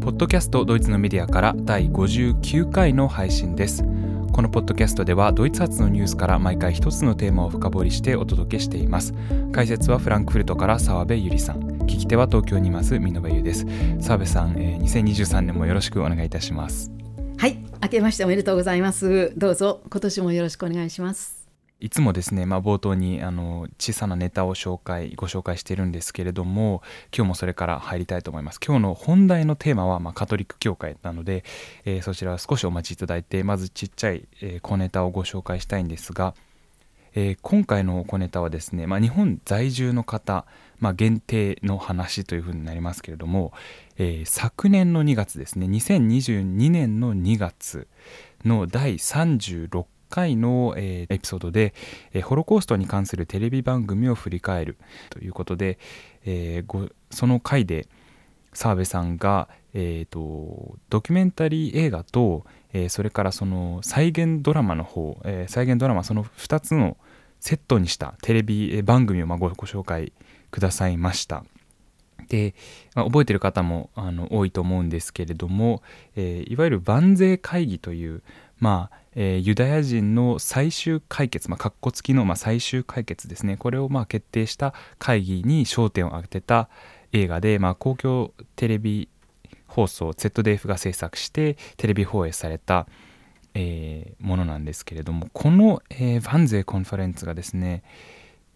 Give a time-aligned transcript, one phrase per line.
[0.00, 3.84] ポッドキャストドイツのメディアから第59回の配信です。
[4.32, 9.12] このポッドキャストではドイツ発のニュースから毎回一つのテーマを深掘りしてお届けしています。
[9.52, 11.60] 解説はフランクフルトから澤部ゆりさん。
[11.82, 13.66] 聞き手は東京にいます美濃部優です。
[14.00, 16.90] 澤部さん、えー、2023年もよろしくお願いいたします。
[17.36, 19.34] はい明けましておめでとうございます。
[19.36, 21.39] どうぞ今年もよろしくお願いします。
[21.80, 26.82] いつもですね、まあ、冒頭にあの小さなネタを紹介ご紹介してるんですけれども
[27.16, 28.60] 今日もそれから入りたいと思います。
[28.64, 31.42] 今日の本題のテーマは、まあ、カトリック教会なので、
[31.84, 36.34] えー、そちらは少しお待ちいただいてまずちっちゃい、えー、小ネタをご紹介したいんですが、
[37.14, 40.44] えー、今回の小ネタはですね、まあ、日本在住の方、
[40.78, 43.52] まあ、限定の話というふうになりますけれども、
[43.96, 47.88] えー、昨年の2月ですね2022年の2月
[48.44, 51.72] の第36回の、えー、エピソードで、
[52.12, 54.76] えー、ホロコーストに関するテレビ番組を振り返る
[55.08, 55.78] ということで、
[56.24, 57.88] えー、その回で
[58.52, 66.96] 澤部さんが、えーと、ドキュメンタリー映画と、え、それからその再現ドラマの方、え、再現ドラマその2つの
[67.38, 70.12] セットにしたテレビ番組をまごご紹介
[70.50, 71.44] くださいました。
[72.28, 72.54] で、
[72.94, 75.82] まあ、覚えてる方もあの多いと思うんですけれども、
[76.16, 78.22] えー、いわゆる万税会議という、
[78.58, 83.56] まあえー、ユダヤ人の最終解決、まあ、かっこつきの、まあ、最終解決ですね。
[83.56, 86.68] これをまあ決定した会議に焦点を当てた
[87.12, 89.08] 映画で、まあ、公共テレビ
[89.66, 92.86] 放送 ZDF が制作してテレビ放映された、
[93.54, 97.82] えー、ものなんですけれどもこの、えー、ヴァンゼーコンファレンツがですね、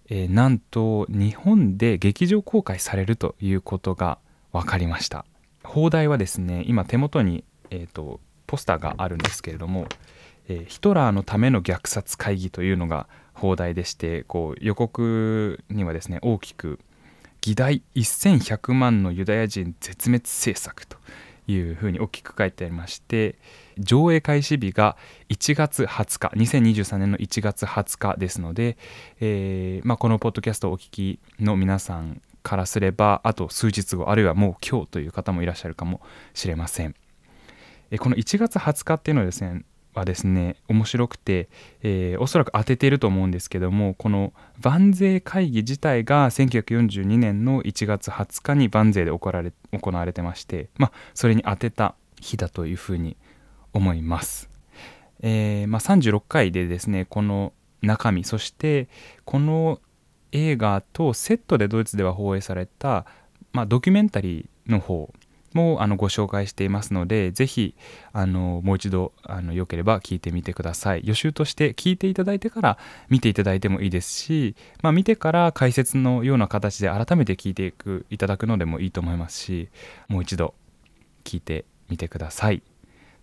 [0.08, 4.18] えー、なんと日本で劇場公開されるということが
[4.52, 5.24] 分かりました。
[5.64, 9.86] 放題はですね今手元に、えーとポスターがあるんですけれども
[10.48, 16.78] え、ヒトラーのための虐殺会議というのが放題でしてこう予告にはですね大きく
[17.42, 20.96] 「議題1100万のユダヤ人絶滅政策」と
[21.46, 23.36] いうふうに大きく書いてありまして
[23.78, 24.96] 上映開始日が
[25.28, 28.78] 1月20日2023年の1月20日ですので、
[29.20, 36.00] えーまあ、このポッドキャストをお聞きの皆さんからすればあと数日後あるいはもう今日という方もいらっしゃるかも
[36.32, 36.94] しれません。
[37.98, 39.62] この1月20日っていうのはですね
[39.94, 41.48] はですね面白くて、
[41.82, 53.16] えー、おそらく当てていると思うんですけどもこの万税会議自体が1942年の1月20日に万税で行われ行われてまして、まあ、それに当てた日だというふうに
[53.72, 54.48] 思います。
[55.20, 58.88] えー、まあ、36回でですねこの中身そして
[59.24, 59.80] この
[60.32, 63.06] 映画とセットでドイツでは放映された、
[63.52, 65.12] まあ、ドキュメンタリーの方
[65.54, 67.74] もあのご紹介していますのでぜひ
[68.12, 71.02] あのもう一度あのよければ聞いてみてください。
[71.04, 72.78] 予習として聞いていただいてから
[73.08, 79.68] 見ていただいてもいいですし、まあ、見てから解説のような形で改めて聞いていくいただくのでもいいと思いますし
[80.08, 80.54] もう一度
[81.24, 82.62] 聞いてみてください。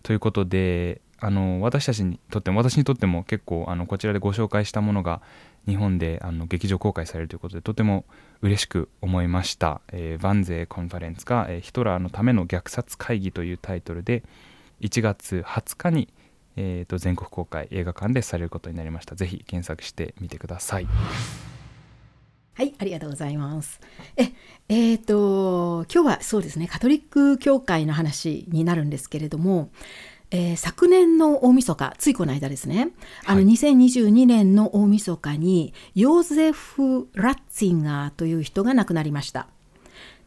[0.02, 5.22] ということであの私たちにとっても私にとっても結構あのこちらでご紹介したものが
[5.66, 8.04] 日本であの劇場公開されるということでとても
[8.40, 14.24] 嬉しく思いました、えー、バンゼーコンファレンスが、えー、ヒトラーのための虐殺会議というタイトルで
[14.80, 16.08] 1月20日に、
[16.56, 19.14] えーと、全国公開映画館でされることになりました。
[19.14, 20.88] ぜひ検索してみてください。
[22.54, 23.80] はいありがとうございます。
[24.16, 24.32] え
[24.68, 29.70] えーと今日はそうですねカトリック教会の話になるんですけれども
[30.34, 32.88] えー、昨年の大晦日ついこの間ですね、
[33.26, 39.46] あの2022年の大晦日にヨゼフ・ラッツィンガーという人が亡くなりました。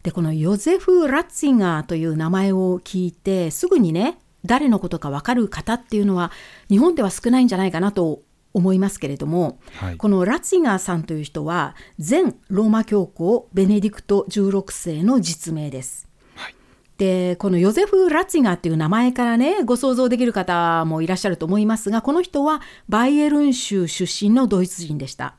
[0.03, 6.31] でこのヨゼフ・ラッツィンガーという名前を聞いてすぐにね誰のことか分かる方っていうのは
[6.69, 8.21] 日本では少ないんじゃないかなと
[8.53, 16.04] 思いますけれども、はい、このラッツィンガーさんという人は前ローマ教皇ベネディクト16世の実名です。
[16.97, 25.35] でこのヨゼフ・ラツィガーっていう名前からねご想像できる方もいらっしゃると思いますがこの人はバイエルン州出身のドイツ人でした。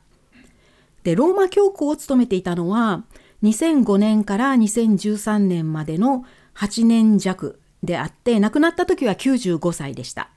[1.03, 3.03] でローマ教皇を務めていたのは
[3.43, 6.25] 2005年から2013年までの
[6.55, 10.29] 8年弱であって亡くなった時は95歳でした。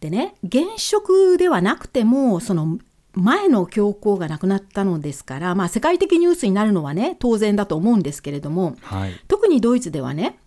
[0.00, 2.78] でね現職ではなくてもその
[3.16, 10.38] 前の教皇が亡くなったのですから、まあ、世界的ニュースになるのはね当然だと思うんですけれども、はい、特にドイツではね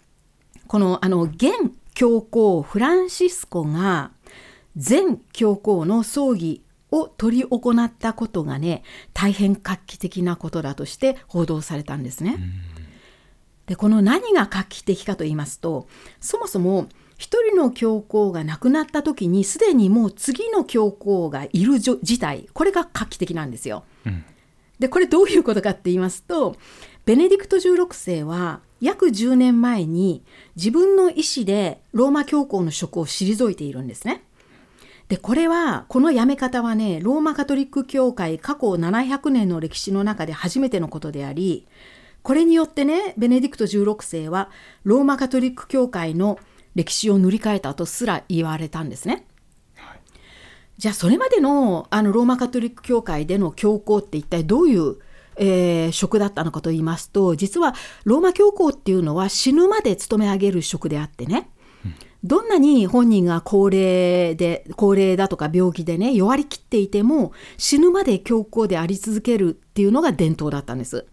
[0.67, 1.49] このあの現
[1.95, 4.11] 教皇フランシスコが
[4.75, 8.83] 前教皇の葬儀を執り行ったことがね
[9.13, 12.37] 大変画期的なことだとして報道されたんですね。
[13.65, 15.87] でこの何が画期的かと言いますと
[16.19, 16.87] そもそも
[17.19, 23.83] 一人の教皇が亡くなった時にすでにもう次の教皇がいる事態これが画期的なんですよ。
[24.05, 24.23] うん、
[24.79, 26.55] でこれどういうことかって言いますと
[27.05, 30.23] ベネディクト16世は約10年前に
[30.55, 34.23] 自分の意思でローマ教皇の職を退いているんですね。
[35.09, 41.67] で、これは、この辞め方はね、ローマカトリック教会過去700年の歴史の中で初めてのことであり、
[42.21, 44.51] これによってね、ベネディクト16世は
[44.83, 46.37] ローマカトリック教会の
[46.79, 49.25] 歴史を塗り替えたとすら言われたんですね。
[50.77, 54.97] じゃあそれまでのあのローマカトリック教会での教皇って一体どういう
[55.41, 57.73] えー、職だったのかと言いますと実は
[58.03, 61.49] ローマ教皇っていうのは死ぬまで勤め上げる職であってね、
[62.25, 71.05] どんなに本人が高齢で高齢だとか病気でね弱りきっていても死ぬまで教皇であり続けるっていうのが伝統だったんです。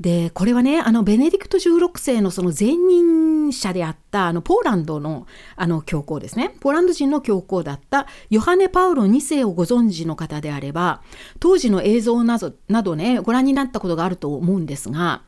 [0.00, 5.26] でこれはねあのベネディクト16世のその前任者であったあのポーランドの
[5.56, 11.02] あの教皇ですねポーランド人の教皇だったヨハネ・パウロ2世をご存知の方であれば
[11.40, 15.22] 当時の映像などなどねご覧になったことがあると思うんですが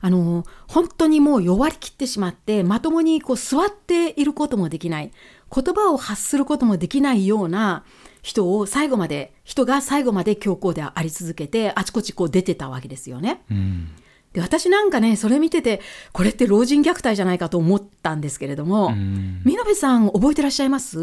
[0.00, 5.10] あの本当にもう弱りきってしまってまともにこう座っていることもできない
[5.54, 7.84] 言葉を発することもできないような
[8.22, 13.42] 人を最後まで人が最後まで教皇であり続けてあちこちこう出てたわけですよね。
[13.50, 13.88] うん
[14.36, 15.80] で私なんかねそれ見てて
[16.12, 20.98] これって老人虐待じゃないかと思ったんですけれども見延さん覚えてらっしゃいます？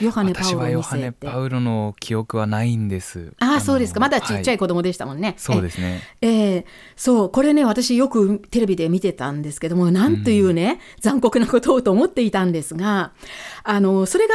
[0.00, 3.34] ヨハネ・パウロ私はヨハネ・パウロの記憶はないんです。
[3.40, 4.00] ああそうですか。
[4.00, 6.00] まだちっちゃい子供でしたもんね、はい、そうですね。
[6.22, 6.58] ええ。
[6.60, 6.64] ー、
[6.96, 13.12] そうこれね私よくテレビで見てたんですけどもなんというね、残酷なことをと思っていたんですが
[13.64, 14.34] あのそれが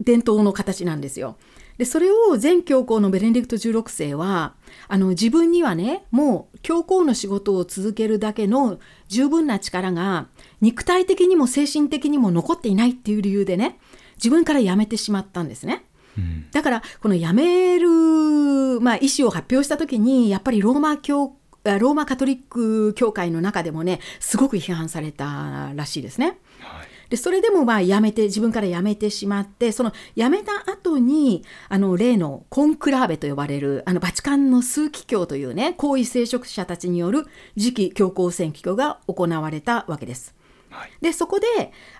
[0.00, 1.36] 伝統の形なんですよ。
[1.78, 4.54] でそれを前教皇のベネディクト16世は
[4.88, 8.78] あの自分にはねもう教皇の仕事を続けるだけの
[9.08, 10.28] 十分な力が
[10.60, 13.78] 肉体的にも精神的にも残っていないっていう理由でね
[14.16, 15.84] 自分から辞めてしまったんですね。
[16.16, 26.38] うん、だからこの辞める、まあ、意思を発表した時にやっぱりローマ教ローマカトリック教会の中でもねすごく批判されたらしいですね。
[26.60, 37.26] はいでそれでもまあやめて自分から辞めてしまってその辞めた後にあの例のコンクラーベと呼ばれるあのバチカンの枢機卿というね皇位聖職者たちによる
[37.56, 40.34] 次期教皇選挙が行われたわけです。
[40.70, 41.46] はい、でそこで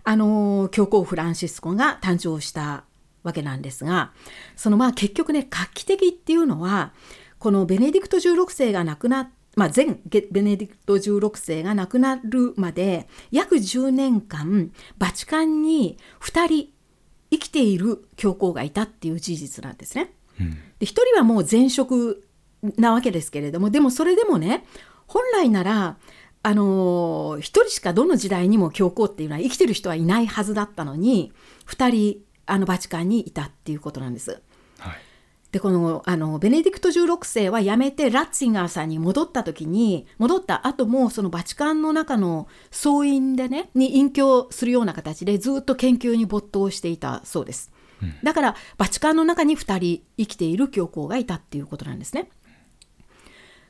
[0.05, 2.85] あの教皇フランシスコが誕生した
[3.23, 4.13] わけなんですが
[4.55, 6.93] そのまあ結局ね画期的っていうのは
[7.39, 9.87] このベネディクト16世が亡くなっまあ、前
[10.31, 16.69] ベネディクト16世が亡くなるまで約10年間バチカンに2人
[17.31, 20.13] 生きている教皇がいたっていう事実なんですね。
[20.39, 22.29] うん、で1人はもう前職
[22.77, 24.65] なわけですけれどもでもそれでもね
[25.07, 25.97] 本来なら
[26.43, 31.33] あのー、1人しかどの時代にも教皇っていうのは生きてる人はいないはずだったのに
[31.67, 34.43] 2人あのバチカンにいたっていうことなんです。
[35.57, 47.73] はいでこのあのベネディクト16世は辞めてラッツィガーさんに戻った時に戻った後もそのバチカンの中の総員でねに隠居するような形でずっと研究に没頭していたそうです、
[48.03, 52.29] うん、だからバチカンの中に2人生きている教皇がいたっていうことなんですね。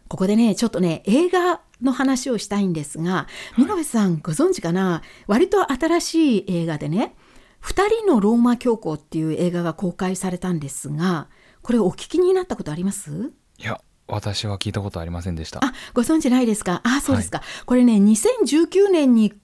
[0.08, 3.26] ここでねちょっとね映画の話をしたいんですが
[3.58, 5.02] 見延さんご存知かな？
[5.26, 7.14] 割と新しい映画でね
[7.62, 11.28] 「2人のローマ教皇」っていう映画が公開されたんですが
[11.66, 13.32] これお聞きになったことあります？
[13.58, 15.58] いや私は聞いたことありませんでした。
[15.64, 16.80] あご存知ないですか？
[16.84, 19.34] あそうですか、はい、これね2019年に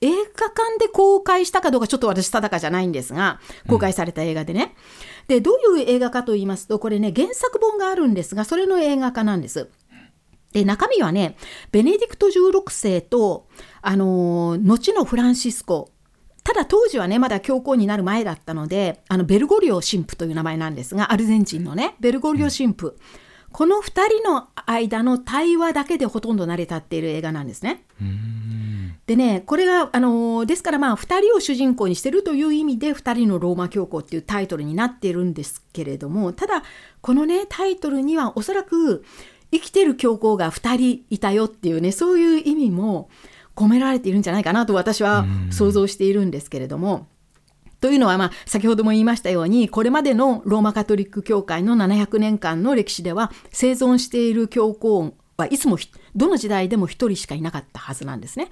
[0.00, 4.76] 映画館で公開したかどうかちょっと私定かじゃないんですが公開された映画でね、
[5.22, 9.68] うん、でどういう映画かと言いますとこれね原作本があるんですがそれの映画化なんです。
[10.52, 11.36] で中身はね
[11.72, 13.48] ベネディクト16世と
[13.82, 15.90] あの後のフランシスコ
[16.46, 22.94] ただ当時はねまだ教皇になる前だったのであのベルゴリオ神父という名前なんですがアルゼンチンのねベルゴリオ神父、うん、
[23.50, 27.82] この2人の間の対話だけでほとんど成り立っている映画なんですね。
[29.06, 36.62] でねこれがあのですからまあ2人を主人公にしてるという意味で「2人のローマ教皇」っていうタイトルになっているんですけれどもただ
[37.00, 39.04] このねタイトルにはおそらく
[39.50, 43.08] 生きてる教皇が2人いたよっていうねそういう意味も
[43.56, 47.08] 込められているんじゃないかなと私は想像しているんですけれども。
[47.80, 55.76] というのは、まあ、先ほども言いましたようにこれまでのローマカトリック教会の700年間の歴史では生存している教皇はいつも
[56.14, 58.50] どの時代でも1人しかいなかったはずなんですね。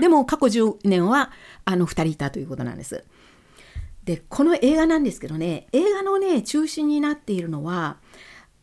[0.00, 1.30] でも過去10年は
[1.64, 3.04] あの2人いたということなんです。
[4.02, 7.96] でこの映画なんですけどね映画のね中心になっているのは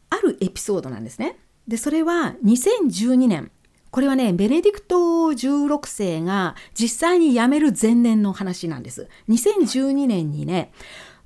[0.10, 1.38] あるエピソードなんですね。
[1.68, 3.52] でそれは2012年
[3.92, 9.10] これはね、ベネディクト16世が実際に辞める前年の話なんです。
[9.30, 10.72] 2012年にね、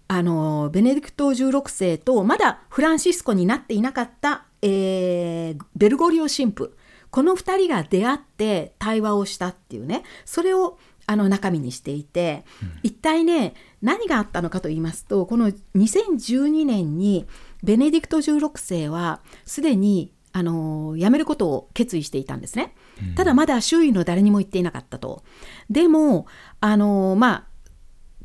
[0.07, 6.73] あの、ベネディクト16世とまだフランシスコになっていなかった、えー、ベルゴリオ神父。
[7.15, 17.25] この2人が出会って対話をしたっていうねそれをあの中身にしていて、うん、一体ね何があったのかと言いますとこの2012年に
[17.63, 22.75] ベネディクト16世はすでにあの辞めることを決意していたんですね。
[23.15, 25.23] ただまだ周囲の誰にも言っていなかったと。
[25.69, 26.27] でも
[26.59, 27.47] あのまあ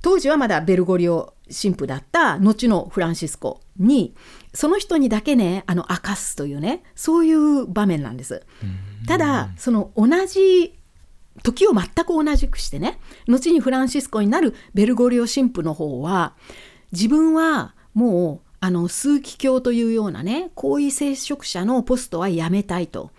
[0.03, 4.17] 当時はまだベルゴリオ神父だった後のフランシスコに
[4.53, 8.45] その人にだけねあの明かすというねそういう場面なんです。
[9.07, 10.77] ただその同じ
[11.45, 12.99] 時を全く同じくしてね
[13.29, 16.35] 後にフランシスコになるベルゴリオ神父の方は
[16.91, 23.11] 自分はもうあの枢機卿というようなね高位聖職者のポストは辞めたいと。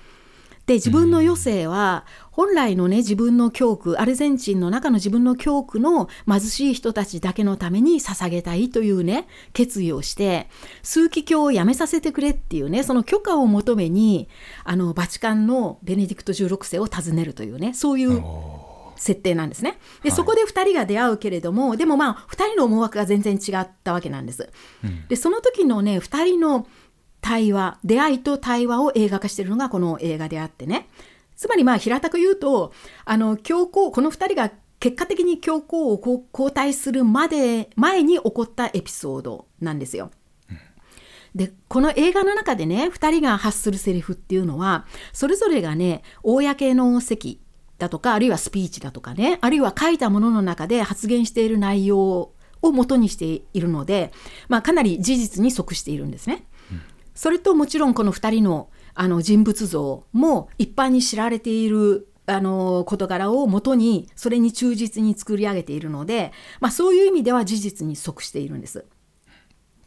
[0.68, 10.48] で自分の余生は本来のね自分の教区アルゼンチンの中の自分の教区の貧しい人たちだけのために捧げたいというね決意をして
[10.84, 14.30] 枢機卿を辞めさせてくれっていうねその許可を求めに
[14.64, 18.22] あのバチカンのベネディクト16世を訪ねるというねそういう
[19.02, 19.80] 設定なんですね。
[20.04, 24.50] で、はい、そこで2人が出会うけれどもでもまあ2人の思惑が全然違ったわけなんです。
[24.84, 26.68] うん、でその時のね2人の
[27.20, 30.88] 対話出会いと対話を映画化しているのがこの映画であってね
[31.36, 40.12] つまりまあ平たく言うとあの教皇この2人が結果的に教皇を交代するまで前に起こったエピソードなんですよ。
[41.34, 47.42] でこの映画の中でね2人が発するセリフっていうのはそれぞれがね公の席
[47.82, 54.12] だとかあるいはスピーチだとかねあるいは書いたものの中で発言している内容を元にしているので、
[54.48, 56.46] まあ、かなり事実に即しているんですね。
[56.72, 56.82] うん、
[57.16, 68.86] それともちろんこの2人のあの人物像も一般に知られているあの事柄をもとにそれに忠実に作り上げているので、まあ、そういう意味では事実に即しているんです。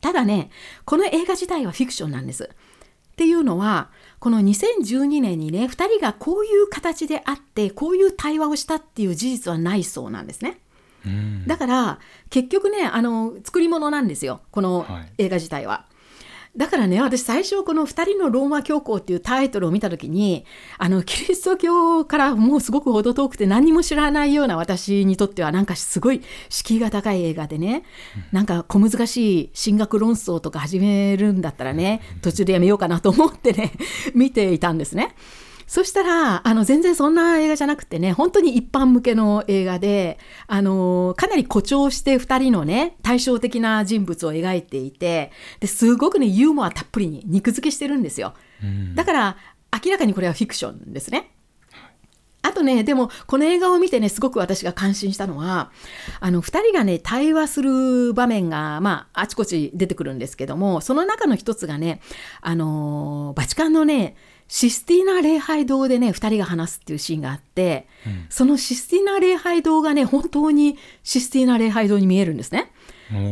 [0.00, 0.50] ただね
[0.84, 2.50] この映画自体はフィクションなんです。
[3.12, 3.90] っていうのは
[4.24, 10.60] この2012年にね2人がこういう形であってこういう対話をしたっていう事実はないそうなんですね。
[11.46, 11.98] だから
[12.30, 14.86] 結局ねあの作り物なんですよこの
[15.18, 15.84] 映画自体は。
[16.56, 20.44] だからね、私最初この二人のローマ教皇っていうタイトルを見た時に、
[20.78, 27.82] あの、キリスト教からもうすごく程遠くて何も知らないような私にとってはなんかすごい敷居が高い映画でね、
[28.30, 33.72] なんか小難しい進学論争とか始めるんだったらね、途中でやめようかなと思ってね、
[34.14, 35.16] 見ていたんですね。
[35.66, 48.34] そしたら、あの、全然そんな映画じゃなくてね、本当に一般向けの映画で、あの、かなり誇張して2人のね、対照的な人物を描いていて、ですごくね、ユーモアたっぷりに肉付けしてるんですよ。
[48.94, 49.36] だから、
[49.84, 51.34] 明らかにこれはフィクションですね。
[52.44, 55.72] あとね、でも、この映画を見てね、すごく私が感心したのは、
[56.20, 62.02] あの、二人がね、対話する場面が、まあ、あちこち出てくるんですけども、その中の一つがね、
[62.42, 64.14] あの、バチカンのね、
[64.48, 72.72] システィーナ礼拝堂でね2人が話すっていうシーンがあって、うん、そのシスティーナ礼拝堂がね本当にシスティーナ礼拝堂に見えるんですね。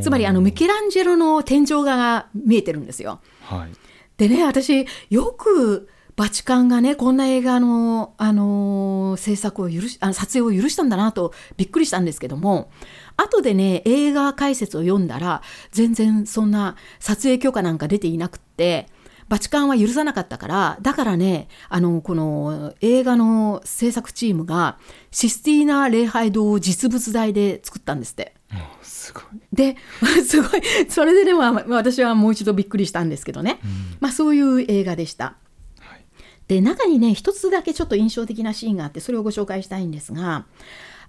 [0.02, 3.70] つまりあのミケランジェロの天井画が見えてるんですよ、はい、
[4.18, 12.70] でね私よくバチカンがねこんな映画の、あのー、制作を許しあの撮影を許したんだなとびっくりしたんですけども
[13.16, 18.88] 後でね映画解説を読んだら全然そんな撮影許可なんか出ていなくって
[19.32, 24.76] バチカンは許さなかったから、だからね、あの、この映画の制作チームが、
[25.10, 28.34] システィーナ礼拝堂を実物大で作ったんですって。
[28.82, 29.24] すごい。
[29.50, 29.78] で、
[30.22, 30.60] すごい。
[30.90, 33.58] それででも、私はもう一度びっくりしたんですけどね。
[33.64, 33.70] うん、
[34.00, 35.36] まあそういう映画でした。
[35.78, 36.04] はい、
[36.46, 40.44] で、中にね、一つだけちょっと印象的なシーンがあって、それをご紹介したいんですが、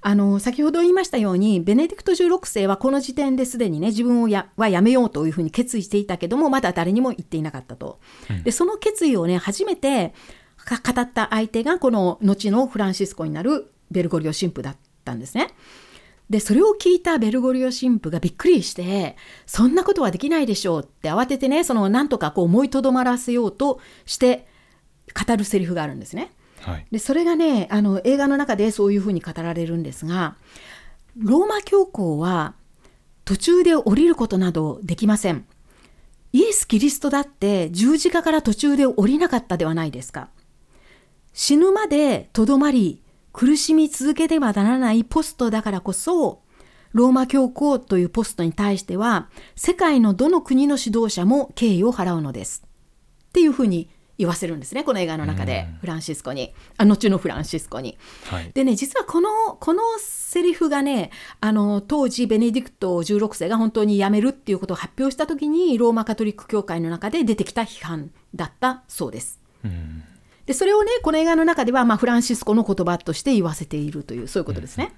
[0.05, 7.99] あの先ほど言いましたようにベネディクト16世はこの時点ですでにね自分をやはやめようというふうに決意していたけどもまだ誰にも言っていなかったと。
[8.43, 10.13] でその決意をね初めて
[10.69, 15.47] 語った相手がこの後のフランシスコになるベルゴリオ神父だったんですね。
[16.29, 24.47] でそれを聞いたベルゴリオ神父がびっくりしてそんなことはできないでしょうって慌ててねそのなんとかこう思いとどまらせようとして
[25.27, 26.31] 語るセリフがあるんですね。
[26.63, 30.35] はい、でそれがねあの映画の中でそういうふうに語られるんですが
[31.17, 32.55] ローマ教皇は
[33.25, 35.45] 途中で降りることなどできません。
[36.33, 40.29] イエス・キリストだって十字架から途中で降りなかったではないですか。
[41.31, 43.01] 死ぬまでとどまり
[43.31, 46.41] 苦しみ続けてはならないポストだからこそ
[46.91, 52.63] ローマ教皇というポストに対しては世界のどの国の指導者も敬意を払うのです。
[53.29, 57.97] っていうふうに言わせるんですねこの映画の中で、フランシスコにあ後のフランシスコに。
[58.25, 69.39] はい、でね実はこのこのセリフがねあの当時ベネディクト16世が本当に辞めるっていうことを発表した時にローマカトリック教会の中で出てきた批判だったそうです。
[70.45, 74.93] でそれをねこの映画の中では、まあ、フランシスコの言葉として言わせているというそういうことですね。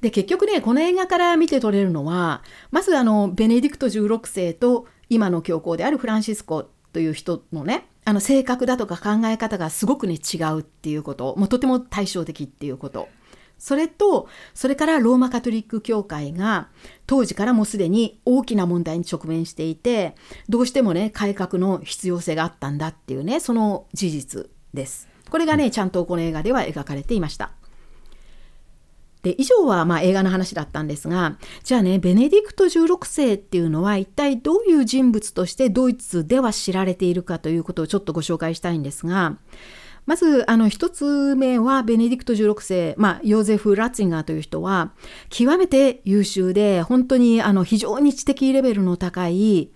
[0.00, 2.42] で結局ねこの映画から見て取れるのは
[2.72, 11.34] まずあのベネディクト16世と今の教皇であるフランシスコという人のねあの性格だとか考え方がすごくね違うっていうこと。
[11.36, 13.08] もうとても対照的っていうこと。
[13.58, 16.68] それとそれからローマカトリック教会が
[17.06, 20.16] 当時からもうすでに大きな問題に直面していて
[20.48, 25.08] どうしてもね改革の必要性があったんだっていうねその事実です。
[25.30, 27.52] これがねちゃんとこの映画では描かれていました
[29.22, 39.36] で以上はまあ映画の話だったんですがじゃあねベネディクト16世っていうのは一体どういう人物としてドイツでは知られているかということをちょっとご紹介したいんですが
[40.04, 44.92] まずあの一つ目はベネディクト16世、まあ、ヨーゼフ・ラッツィンガーという人は
[45.28, 49.70] 極めて優秀で本当にあの非常に知的レベルの高い、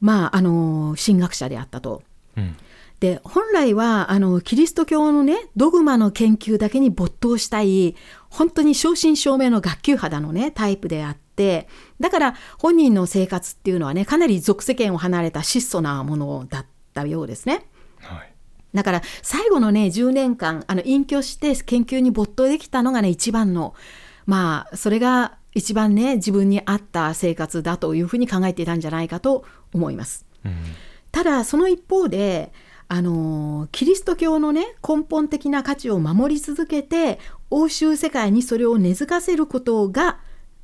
[0.00, 2.02] まあ、あの神学者であったと。
[2.36, 2.56] うん
[3.00, 7.94] で本来はあのキリスト教のねドグマの研究だけに没頭したい
[8.30, 11.68] 本当に正真正銘の学級肌のねタイプであって
[12.00, 17.66] だから本人の生活っていうのはねかなり俗世間を離れた質素なものだったようですね。
[18.00, 18.32] はい
[18.74, 23.74] だから最後のね10年間あの隠居して研究に没頭できたのがね一番の
[24.26, 30.26] まあそれが一番ね自分に合った生活だというふうに考えていたんじゃないかと思います。
[30.44, 30.54] うん、
[31.10, 32.52] ただその一方で
[32.88, 37.18] あのキリスト教のね根本的な価値を守り続けて
[37.50, 40.20] 欧州世界にそれを根付かせることが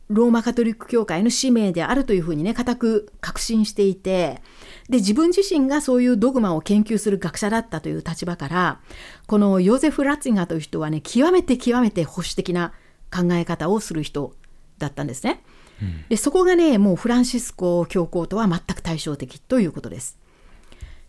[0.08, 4.42] ローマカトリック教会の使命であるというふうにね固く確信していて
[4.88, 8.80] で自分自身がそういうドグマを研究する学者だったという立場から
[9.26, 12.72] このヨーゼフ・ラッツィガーという人はね極めて極めて保守的な
[13.10, 14.34] 考え方をする人
[14.78, 15.42] だったんですね。
[16.08, 20.18] でそこがねもうフランシスコ教皇とは全く対照的ということです。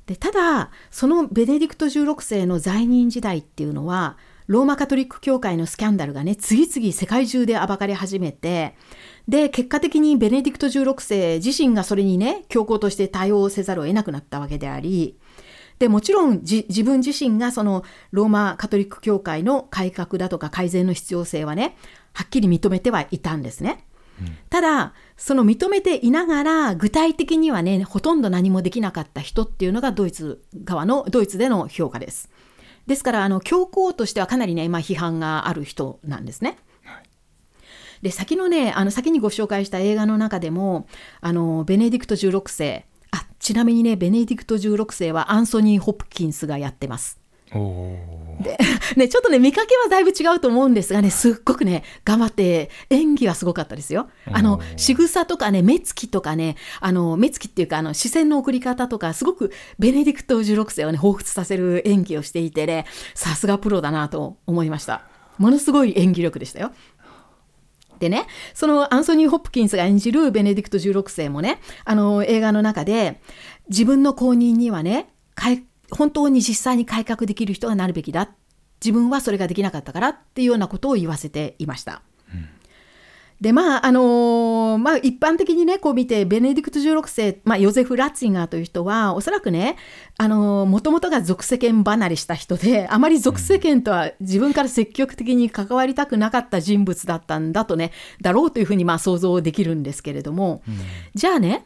[0.05, 4.17] でただそのベネディクト16世の在任時代っていうのは
[4.47, 8.75] ローマカトリック教会のスキャンダルがね次々世界中で暴かれ始めて
[9.27, 15.17] で結果的にベネディクト16世自身がそれにね教皇として対応せざるを得なくなったわけであり
[15.79, 21.77] でもちろん自分自身がそのローマカトリック教会の改革だとか改善の必要性はね
[22.13, 23.87] はっきり認めてはいたんですね。
[24.49, 32.29] ただその認めていながら具体的にはねほとんど何もできなかった人っていうのがドイツ側のドイツでの評価です。
[32.87, 36.57] ですからあの教皇としてはかなりね、まあ、批判がある人なんですね。
[38.01, 40.87] で先のねあの先にご紹介した映画の中でも
[41.21, 47.17] あのベネディクト16世あちなみにねベネディクト16世はアンソニー・ホプキンスがやってます。
[48.41, 48.57] で
[48.97, 54.09] ね、ちょっとね見かけはだいぶ違うと思うんですがねすっごくね頑張って演技はすごかったですよ。
[54.31, 65.03] あの仕草とかね目つきとかねあの目つきっていうかあの視線の送り方とかすごくベネディクト16世をね彷彿させる演技をしていてねさすがプロだなと思いました。
[65.37, 66.71] ものすごい演技力でしたよ。
[67.99, 73.21] でね、そのアンソニー・ホップキンスが演じるベネディクト16世もね、あの映画の中で
[73.69, 75.07] 自分の後任にはね、
[75.91, 78.29] 本当に実際に改革できる人がなるべきだ。
[78.83, 82.01] 自分はそれができなかったからっていうようなことを言わせていました。
[82.33, 82.49] うん。
[83.43, 89.75] でまああのー、まあ、一般的にねこう見てベネディクト16世、まあ、ヨゼフ・ラッツィガーという人はおそらくね
[90.17, 97.91] もともとが俗世間離れした人であまり俗世間とは自分から積極的に関わりたくなかった人物だったんだとね
[98.21, 100.75] だろうというふうにまあ想像できるんですけれども、うん、
[101.13, 101.65] じゃあね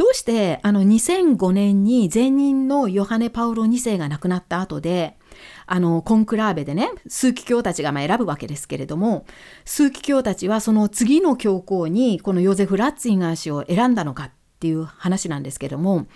[0.00, 5.18] どうしてあの2005年に前任のヨハネ・パウロ2世が亡くなった後で
[5.66, 9.26] あのコンクラーベでね枢機卿たちがま選ぶわけですけれども
[9.66, 16.06] 枢機卿たちはその次の教皇にこのヨゼフ・ラッツィンガー氏を選んだのかっていう話なんですけども、はい、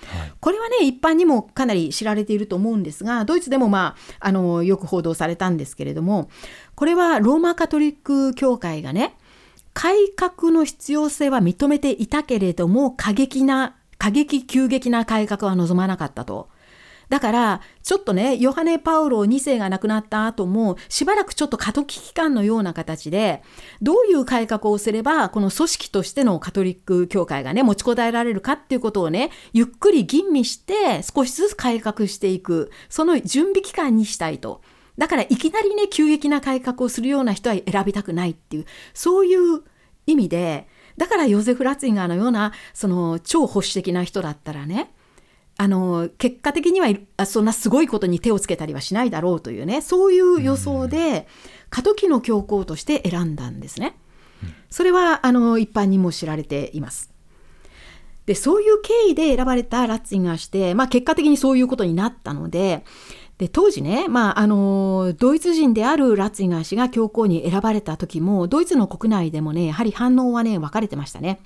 [0.41, 6.31] これはね一般にもかなり知られていると思うんですがドイツでもまああのよく報道されたんですけれども
[6.75, 9.19] これはローマカトリック教会がね
[9.75, 16.49] 改革の必要性は認めていたけれども過激な過激急激な改革は望まなかったと。
[17.09, 23.43] だからちょっとねヨハネ・パウロ2世が亡くなった後もしばらくちょっと過渡期期間のような形で
[23.83, 34.63] どういう改革をすればこの組織としてのカトリック教会がね持ちこたえられるかっていうことをねゆっくり吟味して少しずつ改革していくその準備期間にしたいと。
[34.99, 39.63] だからいきなりね急激な改革をするような人は選びたくないっていうそういう
[40.07, 44.93] 意味でだからヨゼフ・ラツィンガーのようなその超保守的な人だったらね
[45.57, 46.89] あの結果的には
[47.27, 51.27] そんなすごいことに手をつけたりはしないだろうというねそういう予想で
[51.71, 53.97] 過渡期の教皇として選んだんですね。
[54.69, 57.13] それはあの一般にも知られています。
[58.27, 62.85] でそういう経緯で選ばれたラッツィンガーして、まあ、結果的にそういうことになったので
[63.39, 71.41] で当時ね、まあ、あのドイツ人であるラッツィガー氏が教皇に選ばれた時もドイツの国内でもねやはり反応はね分かれてましたね。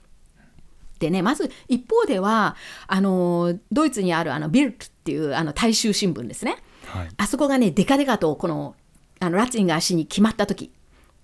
[0.98, 2.56] でねまず一方では
[2.88, 8.74] あのドイツにあるあのビルトっていうあの大衆新聞ですね、はい、あそこがねデカデカとこの
[9.20, 10.72] あのラッツィンガー氏に決まった時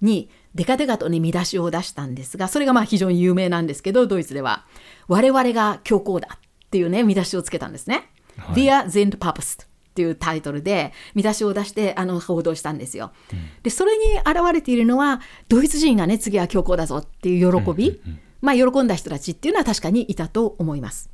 [0.00, 4.64] にデカデカとね見出しを出したんですがそれがまあ非常に有名なんですけどドイツでは
[5.08, 8.08] 我々が教皇だっていうね見出しをつけたんですね。
[8.36, 13.12] はい、Wir sind Papst っていうタイトルで見出しを出してあの報道したんですよ。
[13.32, 18.00] うん、でそれに表れているのはドイツ人がね次は強硬だぞっていう喜び、
[18.40, 21.10] まあ喜んだ人たちっていうのは確かにいたと思います。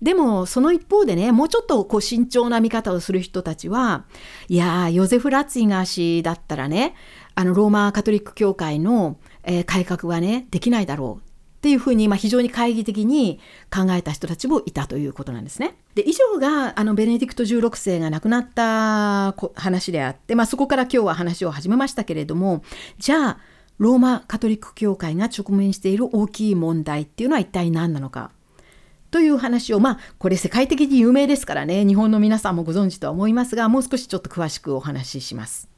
[0.00, 4.04] でもその一方でねもうちょっとこう慎重な見方をする人たちは
[4.48, 6.94] いやヨゼフ・ラッツィガー氏だったらね
[7.34, 11.33] あのローマカトリック教会の、えー、改革はねできないだろう
[11.64, 13.40] っていうふうに、まあ、非常に懐疑的に
[13.74, 15.76] 考えた人たちもいたということなんですね。
[15.94, 22.62] で以上があのベネディクト16世が亡くなった話であって、まあ、そこから今日は話を始めましたけれども
[22.98, 23.38] じゃあ
[23.78, 28.30] ローマカトリック教会が直面している大きい問題っていうのは一体何なのか？
[29.10, 35.70] という話をまあこれ世界的に有名ですからね日本の皆さんもご存知とは思いますがもう少しちょっと詳しくお話しします。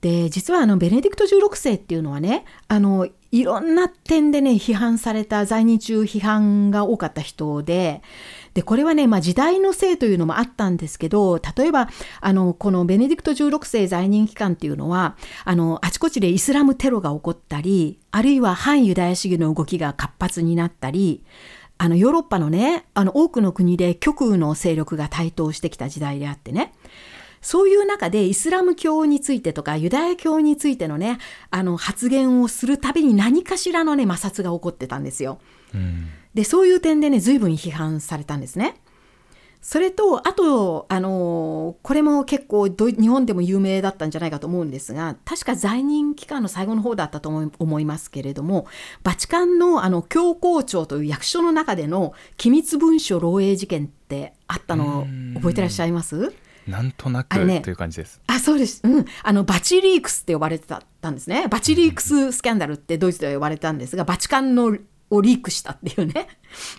[0.00, 8.02] で実はあのベネディクト16世っていうのはねあのいろんな点でね批判された在任中批判が多かった人で
[8.54, 11.88] でこれはね、まあ、時代のせいというのもあったんですけど例えば
[12.20, 21.24] あのこのベネディクト16世在任期間っていうのはあのあちこちでイスラムテロが起こったりあるいは反ユダヤ主義の動きが活発になったり
[21.78, 26.74] あのヨーロッパのねあの多くの国で極右の勢力が台頭してきた時代であってね
[27.40, 31.18] そういう中でイスラム教についてとかユダヤ教についてのね、
[31.50, 35.38] あの発言をするたびに何かしらのね、摩擦が起こってたんですよ。
[35.74, 38.76] うん、で、そういう点でね、随分批判されたんですね。
[39.62, 48.66] それと、あと、あのこれも結構日本でも有名だったんじゃないかと思うんですが、確か在任期間の最後の方だったと思いますけれども、
[49.02, 56.32] バチカンのあの教皇庁という役所の中での機密文書漏洩事件ってあったのを覚えてらっしゃいます？
[56.70, 58.20] なんとなく、ね、という感じです。
[58.26, 58.80] あ、そうです。
[58.84, 59.04] うん。
[59.22, 61.48] あの、バチリークスって呼ばれてたんですね。
[61.48, 64.76] バチリークススキャンダルってドイツでは呼ばれたんですが、バチカンの
[65.10, 66.28] をリークしたっていうね。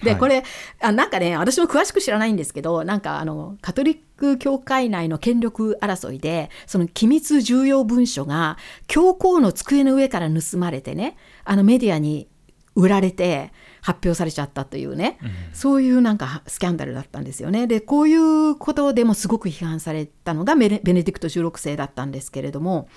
[0.04, 0.44] で、これ、
[0.82, 12.30] あなんかね、私も詳しく知らないんですけど、なんかあの、カトリック教会内の権力争いで、その機密重要文書が教皇の机の上から盗まれてね、あのメディアに
[12.76, 13.52] 売られて、
[13.82, 17.68] 発表されちゃったというね、うん、そういうなんかスキャンダルだったんですよね。
[17.68, 22.88] でこういうことでもすごく批判されたのがベネディクト16世だったんですけれども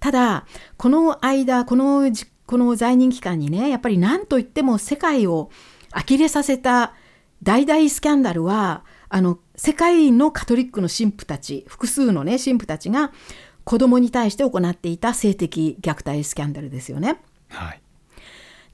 [0.00, 0.46] ただ
[0.76, 2.10] この間この
[2.46, 5.50] この在任期間にねやっぱり何といっても世界を
[5.92, 6.94] 呆れさせた
[7.42, 13.12] 大々スキャンダルはあの世界のカトリックの神父たち複数のね神父たちが
[13.64, 17.20] 子供に対して行っていた性的虐待スキャンダルですよね。
[17.48, 17.82] はい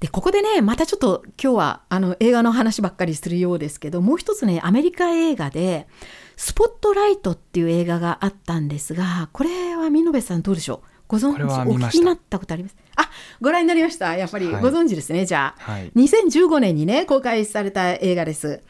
[0.05, 5.89] でここでねまたちょっと今日はあの映画の話ばっかりするようですけどもう一つねアメリカ映画で
[6.37, 10.89] 「スポットライト」っていう映画があったんですがこれは美濃部さんどうでしょう？
[11.09, 11.43] ご存知？
[11.43, 12.77] お聞きになったことあります？
[12.97, 13.09] あ
[13.41, 14.15] ご覧になりました。
[14.15, 18.61] やっぱり、ご存知ですねじゃあ、はい、2015年にね公開された映画です。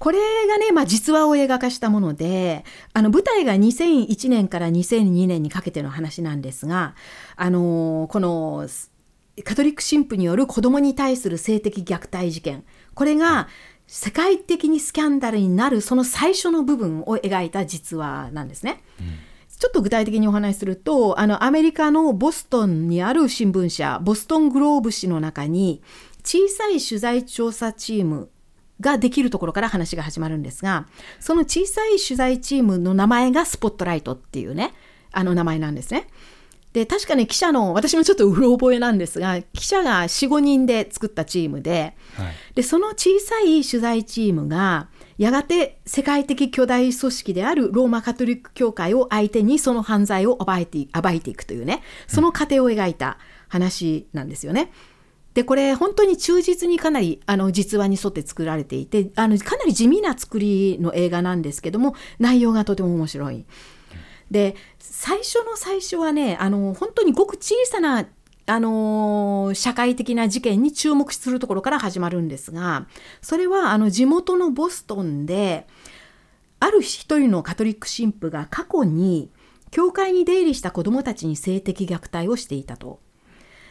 [0.00, 0.18] これ
[0.48, 6.96] がね、まあ、実話を映画化したものであの舞台が2001年から2002年にかけての話なんですが、
[7.36, 8.66] あのー、この
[9.44, 12.64] カトリック神父による子供に対する性的虐待事件
[12.94, 13.48] これが
[13.86, 18.82] 世界的にスキャンダルになるその最初の部分を描いた実話なんですね。
[19.00, 19.06] うん
[19.62, 25.82] ちょっと具体的にお話しするとあのアメリカのボストンにある新聞社ボストングローブ紙の中に
[26.24, 28.28] 小さい取材調査チーム
[28.80, 30.88] ができるところから話が始まるんですが
[31.20, 34.74] その小さい取材チームの名前がスポットライトっていうね
[35.12, 36.08] あの名前なんですね。
[36.72, 54.72] で、確かに記者の、私もちょっとうろ覚えなんですが、記者が4、5人で作ったチームで、はい、で、その小さい取材チームが、やがて世界的巨大組織であるローマカトリック教会を相手にその犯罪を暴いて暴いていくというね、その過程を描いた話なんですよね。
[55.34, 63.44] で、これ本当に忠実にかなりあの実話に沿って作られていて、あのかなり地味な作りの映画なんですけども、内容がとても面白い。
[64.32, 64.56] で
[65.04, 68.06] 最初の最初はねあの本当にごく小さな
[68.46, 72.86] あの社会的な事件に注目するところから始まるんですが
[73.20, 75.66] それはあの地元のボストンで
[76.60, 79.32] ある一人のカトリック神父が過去に
[79.72, 83.00] 教会に出入りした子どもたちに性的虐待をしていたと。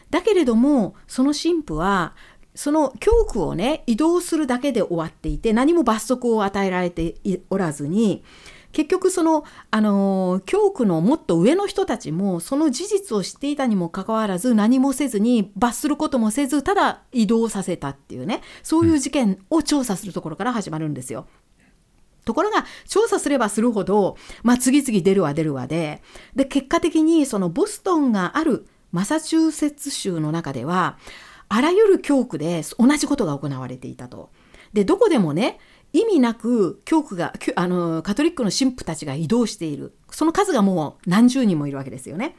[0.10, 2.14] だけれどもその神父は
[2.56, 7.16] その教区をね移動するだけで終わっていて何も罰則を与えられて
[7.50, 8.22] おらずに
[8.72, 21.28] 結局その、あの教区のもっと上の人たちもその事実を知っていたにもかかわらず何もせずに罰することもせずただ移動させたっていうねそういう事件を調査するところから始まるんですよ。
[22.24, 26.04] ところが調査すればするほど、まあ、次々出るわ出るわで
[26.36, 30.98] で結果的にそのボストンがあるマサチューセッツ州の中では
[31.50, 34.30] あらゆる教区で同じことが行われていたと。
[34.74, 35.60] でどこでもね
[35.94, 42.36] 意味なく教区があのカトリックの神父たちが移動しているその数がもう何十人もいるわけですよね。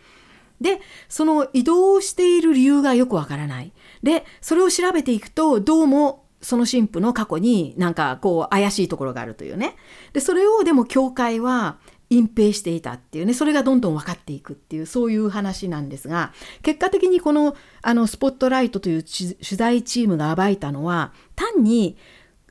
[0.61, 3.73] でその移動している理由がよくわからない。
[4.03, 9.77] でそれを調べていくとどうもその神父の過去になんかこう怪しいところがあるというね。
[10.13, 11.79] でそれをでも教会は
[12.13, 21.97] 隠蔽していたっていうねそれがどんどん分かっていくっていうそういう話なんですが結果的にこのあのスポットライトという取材チームが暴いたのは単に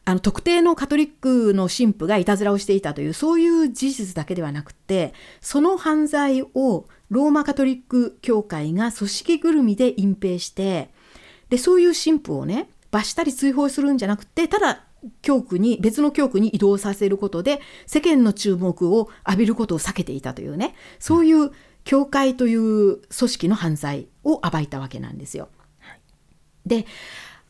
[0.04, 10.90] あの特定のカトリックの神父がいたずらをしていたというそういう事実だけではなくてその犯罪をローマカトリック教会が組織ぐるみで隠蔽して
[11.50, 14.84] でそういう神父をね罰したり追放するんじゃなくてただ
[15.22, 21.52] 教区に別の教区に移動させることで世間の注目を浴びることを避けていたというねそういう
[21.84, 25.50] 教会という組織の犯罪を暴いたわけなんですよ。
[26.66, 26.86] で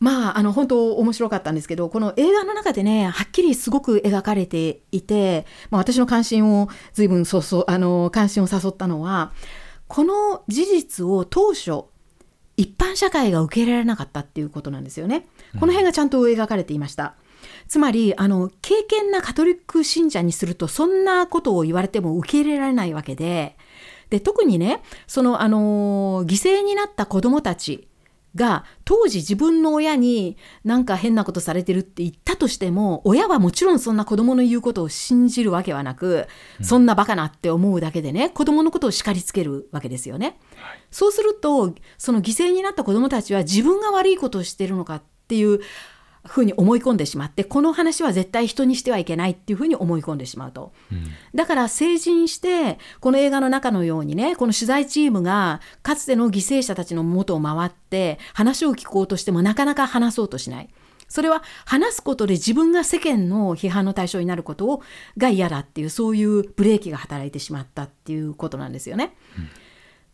[0.02, 9.32] まあ、あの本当面白かったんですけどこの映画の中でねはっきりすごく描かれていて、まあ、私の関心を随分そうそうあの関心を誘ったのは
[9.88, 11.84] この事実を当初
[12.58, 15.28] 一般社会が受け入れられなかったっていうことなんですよね。
[15.60, 17.16] この辺がちゃんと描かれていました。
[17.68, 23.56] つまりあの敬虔なカトリック信者にするとそんなことを言われても受け入れられないわけで
[24.10, 27.88] で特にねそのあの犠牲になった子どもたち
[28.36, 36.28] が当時自分の親になんか変なことされてるって言ったとしても親はもちろんそんな子供の言うことを信じるわけはなく、
[36.60, 40.40] うん、そんなバカなって思うだけでね子供のことを叱りつけるわけですよね。
[40.56, 45.60] はい、そうするとその犠牲になった子供たちは自分が悪いことをしてるのかっていう
[46.26, 60.70] ふうに思い込んでしまってこの話は絶対人にしてはいけないっていうふうに思い込んでしまうと、うん、だから成人してこの映画の中のようにねこの取材チームがかつての犠牲者たちの元を回って話を聞こうとしてもなかなか話そうとしない。
[61.08, 64.82] それは話すことで自分が世間の批判の対象になることを
[65.18, 69.14] が嫌だっていうそういうブレーキが働いてしまったっていうことなんですよね。
[69.38, 69.50] うん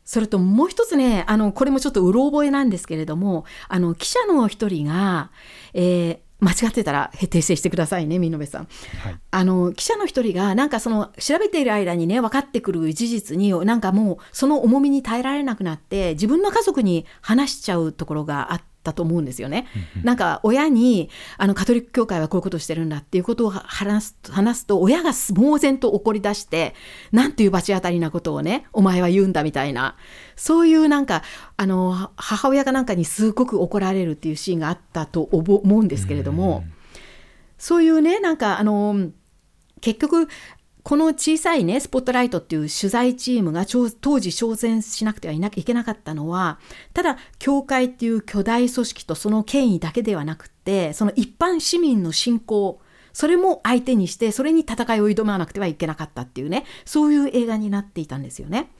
[0.07, 5.31] それともう一つね、あの、これもちょっとうろ覚えなんですけれども、あの、記者の一人が、
[5.73, 8.69] えー、間違ってたら訂正してくださいね、見延さん。
[9.03, 18.66] はい、あの記者の一人が、なんかその調べている間にね、分かってくる事実に、なんかもうその重みに耐えられなくなって、自分の家族に話しちゃうところがあって。
[18.87, 19.67] ったと思うんですよね。
[20.03, 26.73] なんか親にあのカトリック教会はこういうことをしてるんだっていうことを話す話すと親が猛然と怒り出して
[27.11, 29.95] なんていう罰当たりなことをねお前は言うんだみたいな。
[30.35, 31.23] そういうなんか
[31.57, 36.63] あの母親がなんかにすごく怒られるっていうシーンがあったと思うんですけれども、
[37.57, 39.09] そういうねなんかあの
[39.81, 40.27] 結局
[40.87, 43.89] この小さいね、スポットライトっていう取材チームが当
[44.21, 46.59] 時挑戦しなくてはいけなかったのは、
[46.93, 52.79] ただ、教会っていう巨大組織とその権威だけではなくて、その一般市民の信仰、
[53.11, 58.71] それも相手にして、それに戦いを挑まなくてはいけなかったっていうね、そういう映画になっていたんですよね。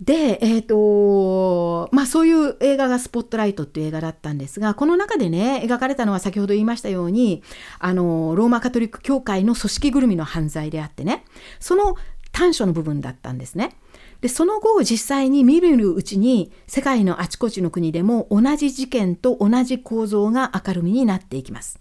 [0.00, 7.42] で、え、ー、と、まあそういう映画がスポットライトっていう映画だったんですが、この中でね、描かれたのは先ほど言いましたように、
[7.80, 11.24] あの、ローマカトリック教会の組織ぐるみの犯罪であってね、
[11.58, 11.96] その
[12.30, 13.76] 短所の部分だったんですね。
[14.20, 21.80] で、その後実際に見るうちに世界のあちこちの国でも同じ事件と同じ構造が明るみになっていきます。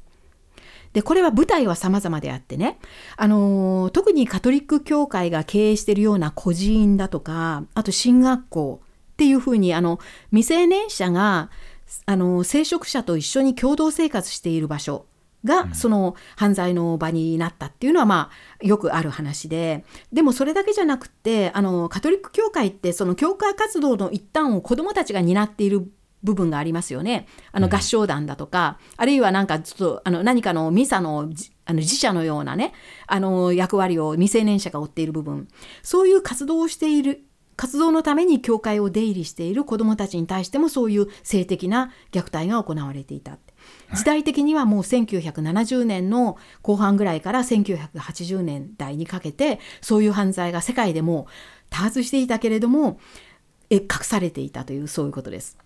[0.98, 2.80] で、これは舞台は様々であってね、
[3.18, 8.82] あのー、特にカトリック教会が経営しているような孤児院だとか、あと進学校
[9.14, 10.00] っていうふうに、あの、
[10.32, 11.52] 未成年者が、
[12.08, 15.06] あの、聖職者と一緒に共同生活している場所
[15.46, 18.32] が、その犯罪の場になったっていうのは、ま
[18.64, 25.92] あ、よくある話で、でもそれだけじゃなくて、あの、カトリック教会って、その教会活動の一端を子どもたちが担っている
[26.24, 27.28] 部分がありますよね。
[27.52, 31.30] あの合唱団だとか、うん、あるいはなんかちょっとあの何かのミサの
[31.66, 32.74] あの自社のようなね、
[33.08, 35.48] あの役割を未成年者が負っている部分、
[35.84, 37.26] そういう活動をしている
[37.58, 43.38] 活動のために教会を出入りしている子どもたちに対してもそういう性的な虐待が行われていた。
[43.94, 51.28] 時代的にはもう1970年の後半ぐらいから1980年代にかけてそういう犯罪が世界でも
[51.70, 53.00] 多発していたけれども
[53.70, 55.58] え隠されていたというそういうことです。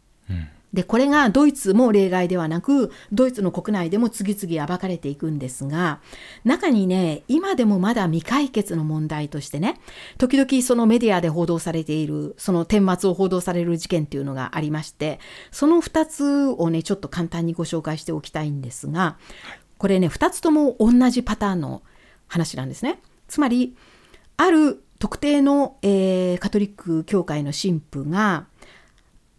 [0.73, 5.99] でこれがドイツも例外ではなくドイツの国内でも次々暴かれていくんですが
[6.45, 9.81] 中にね今でもまだ未解決の問題としてね
[10.17, 15.19] 時々そのメディアで報道されているその顛末を報道される事件っていうのがありまして
[15.51, 19.17] その2つをねちょっと簡単にご紹介しておきたいんですが
[19.77, 21.81] これね2つとも同じパターンの
[22.27, 23.01] 話なんですね。
[23.27, 23.75] つまり
[24.37, 28.45] ある特定の、えー、カトリック教会の神父が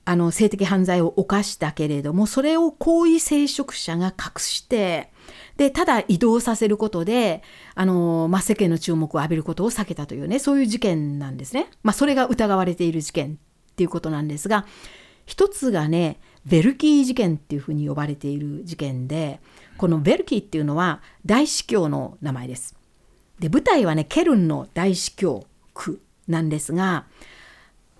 [0.05, 5.11] あの性的犯罪を犯したけれどもそれを行為聖職者が隠して
[5.57, 7.43] でただ移動させることで
[7.75, 11.69] あの、まあ、世間の注目を浴びることを避けたというねそういう事件なんですね。
[11.83, 13.39] まあ、それが疑われている事件
[13.73, 14.67] っていうことなんですが
[15.25, 19.41] 一つがねベルキー事件っていうふうに呼ばれている事件で
[19.77, 22.77] このベルキーっていうのは大司教の名前です。
[23.39, 27.07] で舞台はねケルンの大司教区なんですが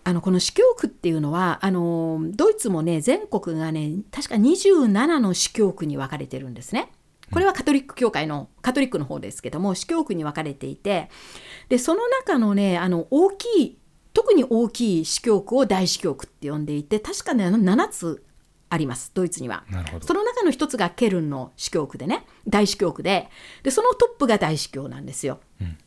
[0.05, 6.91] あのこの司教区っていうのはあのドイツもね全国がね確か27の司教区に分かれてるんですね。
[7.31, 11.09] これはカトリック教会のカトリックの方ですけども司教区に分かれていて
[11.71, 13.79] でその中のねあの大きい
[14.13, 18.23] 特に大きい司教区を大司教区って呼んでいて確かね7つ
[18.69, 19.65] ありますドイツには
[20.03, 23.31] その中の一つがケルンの司教区でね大司教区で
[23.63, 25.41] でそのトップが大司教なんですよ。
[25.61, 25.79] うん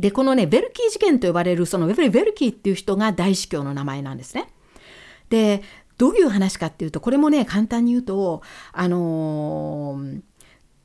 [0.00, 4.48] で、このね、ベルキー事件と呼ばれる、そのベルキーっていう人が大司教の名前なんですね。
[5.28, 5.62] で、
[5.98, 8.40] どういう話かっていうと、これもね、簡単に言うと、
[8.72, 10.20] あのー、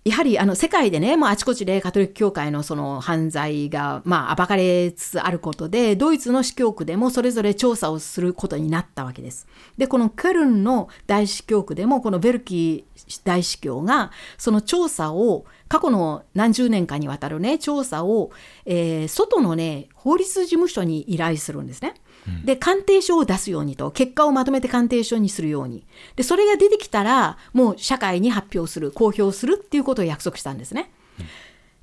[0.06, 9.48] やはりあの世界でね、もうあちこちでカトリック教会のその犯罪が、まあ、暴かれつつあることで、ドイツの司教区でもそれぞれ調査をすることになったわけです。
[9.80, 18.30] で、このケルンの大司教区でも、このベルキー大司教が、その調査を、過去の何十年かにわたるね、調査を、
[18.68, 21.96] えー、外のね、法律事務所に依頼するんですね。
[22.44, 25.86] で鑑定書を出すようにと結果をまとめて鑑定書にするように
[26.16, 30.92] でそれが出てきたらもう社会に発表する公表するっていうことを約束したんですね。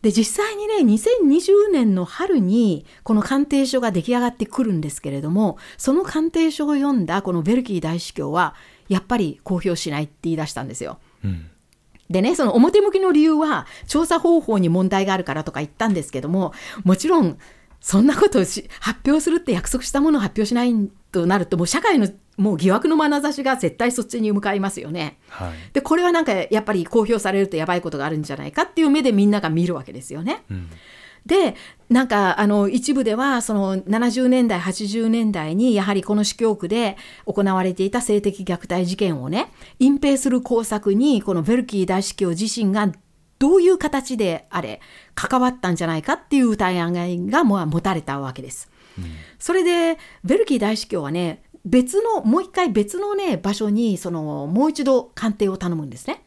[0.03, 8.57] で実際にね2020年の春にこの鑑定書が出来上がってくるんですけれどもその鑑定書を読んだこのベルキー大司教は
[8.89, 10.99] やっぱり公表しないって言い出したんですよ。
[11.25, 11.47] うん
[12.13, 16.53] でね、その表向きの理由は調査方法に問題があるからとか言ったんですけども、
[16.85, 17.39] もちろん
[17.83, 20.73] そんなことをし発表するって約束したものを発表しない
[21.11, 25.19] となるともう社会のもう疑惑の眼差しが絶対そっちに向かいますよね。
[25.29, 30.45] はい、でこれはなんかやっぱり公表されるとやばいことがあるんじゃないかっていう目でみんなが見るわけですよね。
[30.49, 30.71] うん、
[31.27, 31.57] で
[31.91, 42.93] なんかあの一部ではその70年代80年代にやはりこの司教区で行われていた性的虐待事件をね隠蔽する工作にこのベルキー大司教自身が
[43.43, 44.81] どういう形であれ
[45.17, 48.71] 関わったんじゃないかっていう疑いが持たれたわけです。
[48.97, 49.05] うん、
[49.41, 56.23] それでベルキー大司教はね別のもう一回別のね場所にそのもう一度鑑定を頼むんですね。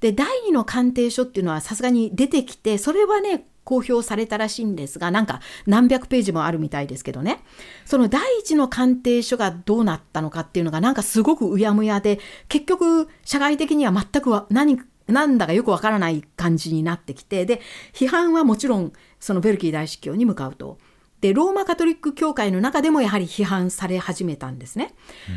[0.00, 7.40] で第2の鑑定書っていうのはさすがに出てきてそれはね公表されたらしいんですがなんか何百ページもあるみたいですけどね
[7.86, 12.18] その第一の鑑定書がどうなったのかっていうのがなんかすごくうやむやで
[12.48, 14.78] 結局社会的には全くは何
[15.10, 17.60] なんだかよくわからない感じになってきてで
[17.92, 20.78] 批判はもちろんそのベルキー大司教に向かうと。
[21.20, 24.94] でローマカトリック教会の中でもやはり批判され始めたんですね。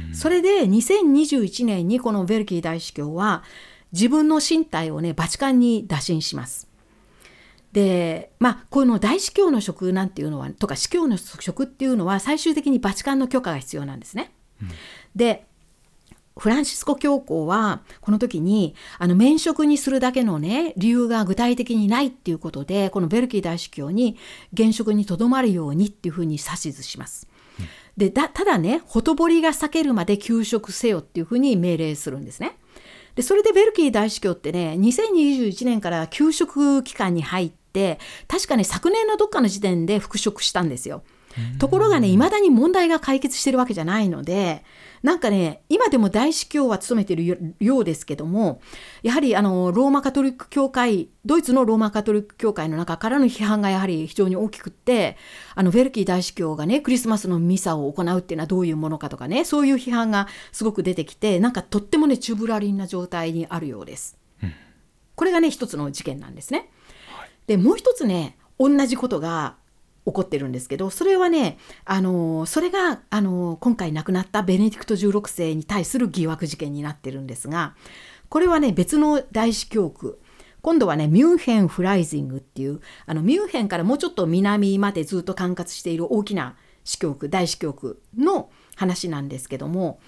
[0.09, 3.43] うん、それで2021年にこのベルキー大司教は
[3.91, 6.69] 自分の身体をねバチカンに打診します。
[7.73, 14.31] でまあこの大司教の職なんていうのはとか司教の職っていうのは最終的にバチカンの許可が必要なんですね。
[14.62, 14.69] うん、
[15.15, 15.47] で
[16.37, 24.17] フランシスコ教皇はこの時にあの免職にするだけのね理由が具体的にないっていうことでこのベルキー大司教に
[24.51, 27.27] 現職にとどまるようにっていうふうに指図します。
[27.97, 32.57] でただねほとぼりが避けるまで休職せよっていうふうに命令するんですね。
[33.15, 41.03] でそれでベルキー大司教ってね2021年から休職期間に入って確かね昨年のどっかの時点で復職したんですよ。
[41.59, 44.63] ところがねいまだに問題が解決してるわけじゃないので
[45.03, 48.61] なんかね今でも大司教は務めているようですけども
[49.03, 55.17] やはりあのローマカトリック教会ドイツのローマカトリック教会の中からの批判がやはり非常に大きくって
[55.55, 64.17] あのベルキー大司教がねクリスマスのミサを行うっていうのはどういうものかとかねそういう批判がすごく出てきてなんかとってもねチューブラリンな状態にあるようです。
[64.41, 64.53] うん、
[65.15, 66.69] これがね一つの事件なんですね。
[67.09, 69.57] はい、でもう一つね同じことが
[70.06, 77.76] 起こってるんですけどそれはねあのそれがあの今回亡くなったベネディクト16世に対する疑惑事件になってるんですが
[78.30, 80.20] これはね別の大司教区
[80.62, 89.99] 今度はねミュンヘン・フライジングっていうあのミュンヘンからもうちょっと南までずっと管轄している大きな司教区大司教区の話なんですけども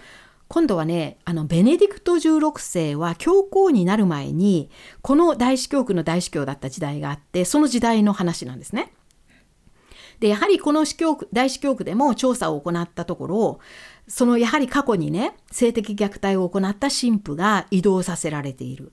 [0.48, 4.70] 今度はねあのベネディクト16世は教皇になる前に
[5.02, 8.94] この大司教区の大司教だった時代があってその時代の話なんですね。
[10.20, 13.60] でやはりこの司教区大司教区でも調査を行ったところ
[14.08, 18.92] そのやはり過去にね性的虐待を行った神父が移動させられている。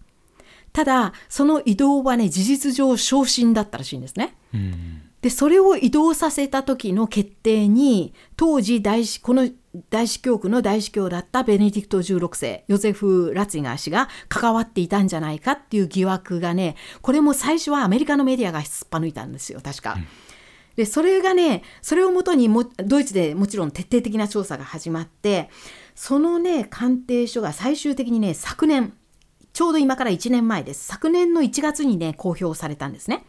[0.72, 4.34] ただその移動はね事実上昇進だったらしいんですね。
[4.54, 9.48] うんでそれを移動させた時の決定に当時大司この
[9.88, 19.96] 大司教区の大司教だったベネディクト16世ヨゼフ・ラツィガー氏が関わっていたんじゃないかっていう疑惑がねこれも最初はアメリカのメディアがすっぱ抜いたんですよ確か。
[20.76, 25.50] でそれがねそれをもとにもドイツでもちろん徹底的な調査が始まって
[25.94, 28.94] そのね鑑定書が最終的にね昨年
[29.52, 33.24] ちょうど今から1年前です昨年の1月にね公表されたんですね。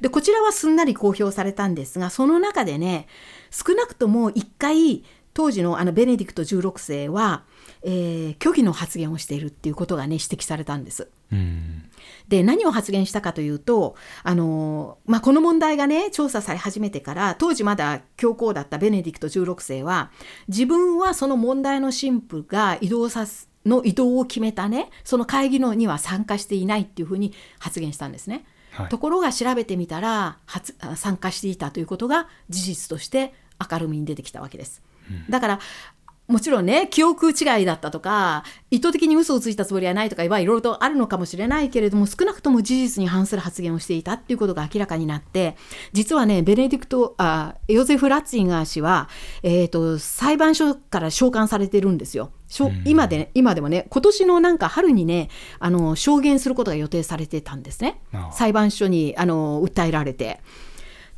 [0.00, 3.06] でこちらはすんなり公表されたんですがその中でね
[3.50, 7.44] 少なくとも1回当時のあのベネディクト16世は、
[7.82, 11.08] えー虚偽の発言をしているっていうことがね指摘されたんです。
[11.32, 11.90] うん
[12.28, 20.10] で何を発言したかというとあの、まあ、この問題がね調査され始めてから当時まだ教皇だったベネディクト16世は
[20.48, 28.44] 自分はその問題の神父が移動さすの移動を決めたねその会議のには参加していないっていうふうに発言したんですね。
[28.70, 30.38] はいところが調べてみたら
[30.96, 33.32] 参加していたということが事実として
[33.70, 34.82] 明るみに出てきたわけです。
[35.28, 35.60] だから
[36.26, 45.56] もちろんね記憶違いだったとか意図的に嘘をついたつもりはないとかいろいろとあるのかもしれないけれども少なくとも事実に反する発言をしていたっていうことが明らかになって
[45.92, 49.10] 実はねベネディクトあヨゼフ・ラッツィンガー氏は、
[49.42, 52.30] えー、と裁判所から召喚されてるんですよ。
[52.84, 58.00] 今で今でもね今年のなんか春にねあの証言することが予定されてたんですね
[58.32, 60.40] 裁判所にあの訴えられて。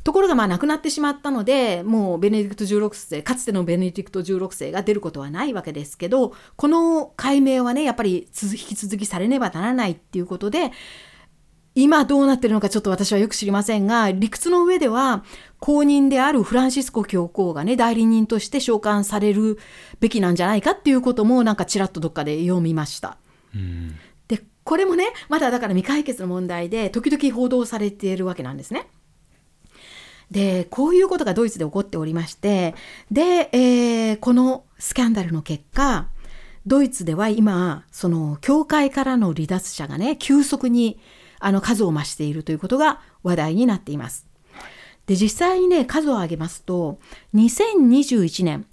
[0.07, 10.71] ところがまあ亡くなってしまったのでもうベネディクト16世かつてのベネディクト16世が出ることはないわけですけどこの解明はねやっぱり続引き続きされねばならないっていうことで
[11.75, 15.25] 今どうなってるのかちょっと私はよく知りませんが理屈の上では
[15.59, 19.59] 公認であるフランシスコ教皇がね代理人として召喚される
[19.99, 23.17] べきなんじゃないかっていうこともなんかちらっとどっかで読みました。
[23.53, 23.95] うん
[24.29, 28.87] でこれもねまだだから未解決の問題で時々報道されているわけなんですね。
[30.31, 32.75] でこういうことがドイツで起こっておりまして
[33.11, 36.07] で、えーこのスキャンダルの結果
[36.67, 40.99] ドイツでは今その教会からの離脱者がね急速に
[41.39, 44.27] あの数を増しているということが話題になっています。
[45.05, 46.99] で実際にね数を挙げますと
[47.33, 48.65] 2021年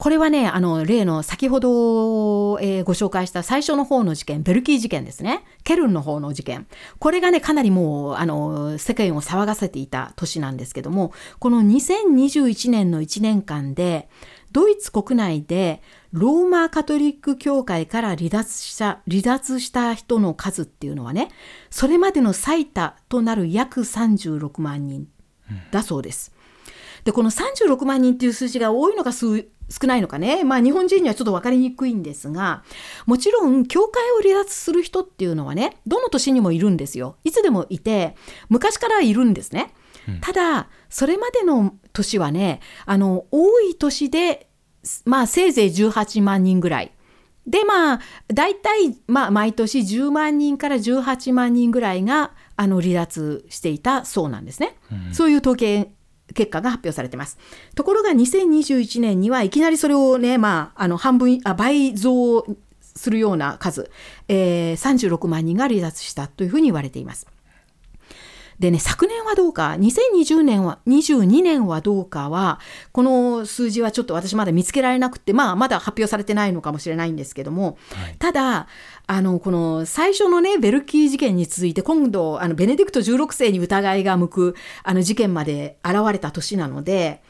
[0.00, 6.66] これはねあの例の先ほど、えーご紹介した最初の方の事件ベルキー事件ですねケルンの方の事件
[6.98, 14.08] これがねかなりもうあの世間を騒がせていた年なんですけどもこの2021年の1年間で
[14.52, 15.82] ドイツ国内で
[16.12, 21.28] ローマカトリック教会から離脱した離脱した人の数っていうのはね
[21.68, 25.06] それまでの最多となる約36万人
[25.70, 26.32] だそうです。
[27.04, 32.64] でこの36万人っていう数字が多いのか数少ないのかね、まあ、日本人にはちょっと分かりにくいんですが
[33.06, 38.16] もちろん教会を離脱する人っていうのはねどの年にもいるんですよいつでもいて
[38.48, 39.72] 昔からいるんですね。
[40.22, 44.48] ただそれまでの年はねあの多い年で
[45.04, 46.92] まあせいぜい18万人ぐらい。
[47.46, 54.76] でまあ大体、まあ、毎年10万人から18万人ぐらいがあの離脱していたそうなんですね。
[55.12, 55.90] そういう統計
[56.34, 57.38] 結果が発表されてます。
[57.74, 62.44] ところが2021年にはいきなりそれをね、まあ、あの半分あ倍増
[62.80, 63.90] するような数、
[64.28, 67.26] えー36万人が離脱したというふうに言われています。
[68.60, 72.60] でね、昨年はどうか、2020年は、22年はどうかは、
[72.92, 78.68] この数字はちょっと私まだ見つけられなくて、まあ、まだ発表されてないのかもしれないんですけども、はいただ、
[79.12, 84.54] あの、この最初のね、ベルキー事件に続いて、今度、あの、ベネディクト16世に疑いが向く、
[84.84, 87.20] あの、事件まで現れた年なので、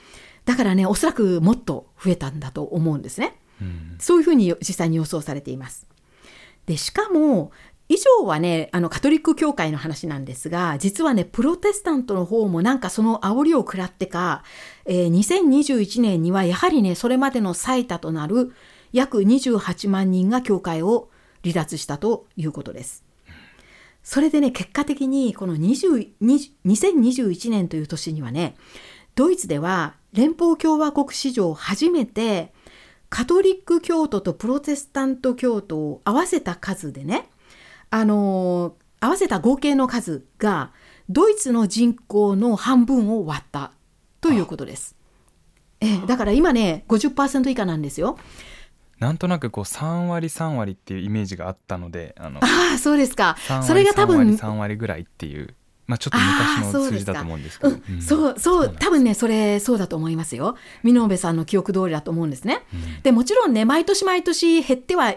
[0.44, 3.38] だからね、おそらくもっと増えたんだと思うんですね。
[3.62, 5.86] うんそういうふうに実際に予想されています。
[6.66, 7.50] でしかも
[7.88, 14.44] 以上はねあのカトリック教会の話なんですが実はねプロテスタントの方もなんかその煽りを食らってか、
[14.86, 18.52] えー2021年にはやはりねそれまでの最多となる
[18.92, 21.10] 約28万人が教会を
[21.42, 23.04] 離脱したということです。
[24.02, 28.56] それでね結果的にこの20 20 2021年という年にはね
[29.14, 32.52] ドイツでは連邦共和国史上初めて
[33.10, 37.28] カトリック教徒とプロテスタント教徒を合わせた数でね
[37.90, 40.72] あの合わせた合計の数が
[41.08, 43.72] ドイツの人口の半分を割った
[44.20, 44.96] ということです。
[45.80, 48.18] ええだから今ね50%以下なんですよ。
[49.00, 53.36] なんとなくこう3割3割っていうイメージがあったのであのああそうですか。
[53.48, 55.54] 3割それが多3割分3割ぐらいっていう、
[55.86, 57.70] まあ、ちょっと昔の数字だと思うんですけど。
[57.70, 60.54] うん、そうそう多分ねそれそうだと思いますよ。
[60.82, 62.60] 見延さんの記憶通りだと思うんですね、
[63.02, 65.14] でもちろんね毎年毎年減っては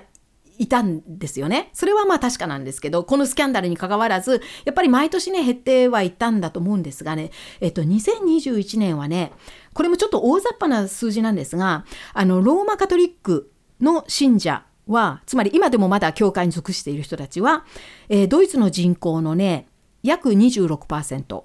[0.60, 1.70] いたんですよね。
[1.74, 7.32] それはまあ確かなんですけどこのスキャンダルに関わらずやっぱり毎年ね減ってはいたんだと思うんですがね。
[7.60, 9.34] えっと2021年はね
[9.74, 13.52] これもちょっと大雑把な数字なんですがあのローマカトリック
[13.84, 17.66] の信者はつまり今でもまだ教会に属している人たちは、
[18.10, 19.68] えードイツの人口のね
[20.02, 21.44] 約26%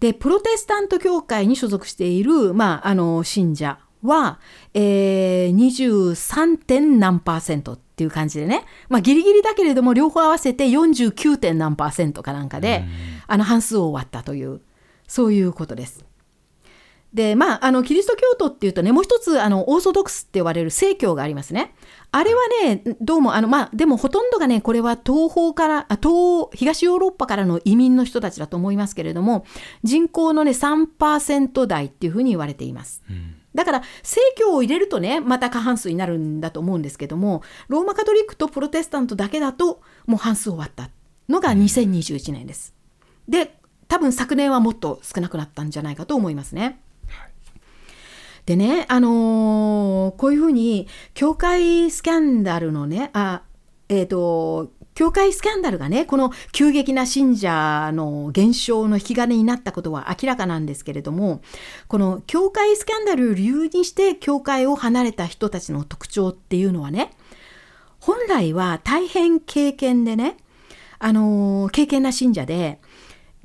[0.00, 4.40] でプロテスタント教会に所属している、まあ、あの信者は、
[4.74, 6.58] えー、23.
[6.58, 11.36] 点何パーセントっていう感じでね、まあ、ギリギリだけれども両方合わせて 49.
[11.36, 12.84] 点何パーセントかなんかで、
[13.28, 14.60] あの半数を割ったという
[15.06, 16.04] そういうことです。
[17.14, 21.74] でまあ、あのキリスト教徒っていうとねもう一つあのオーソドックスって呼ばれる正教がありますね。
[22.10, 29.44] あれはねどうもあの、まあ、でもほとんどがねこれは東方からあ東東ヨーロッパからの移民の人たちだと思いますけれども
[29.82, 33.02] 人口のね3%台っていうふうに言われています。
[33.54, 40.88] だから正教を入れるとねまた過半数になるんだと思うんですけどもローマカトリックとプロテスタントだけだともう半数終わった
[41.28, 42.74] のが2021年です。
[43.28, 43.58] で
[43.88, 46.80] 多分昨年はもっと少なくなったんじゃないかと思いますね。
[48.46, 53.42] でね、あのーこういうふうに教会スキャンダルのねあ
[53.88, 61.40] えっ、と教会スキャンダルがねこの急激な信者の減少の引き金になったことは明らかなんですけれども
[61.88, 67.10] この教会スキャンダルを理由にして教会を離れた人たちの特徴っていうのはね
[68.00, 70.36] 本来は大変経験でね
[70.98, 72.80] あのー経験な信者で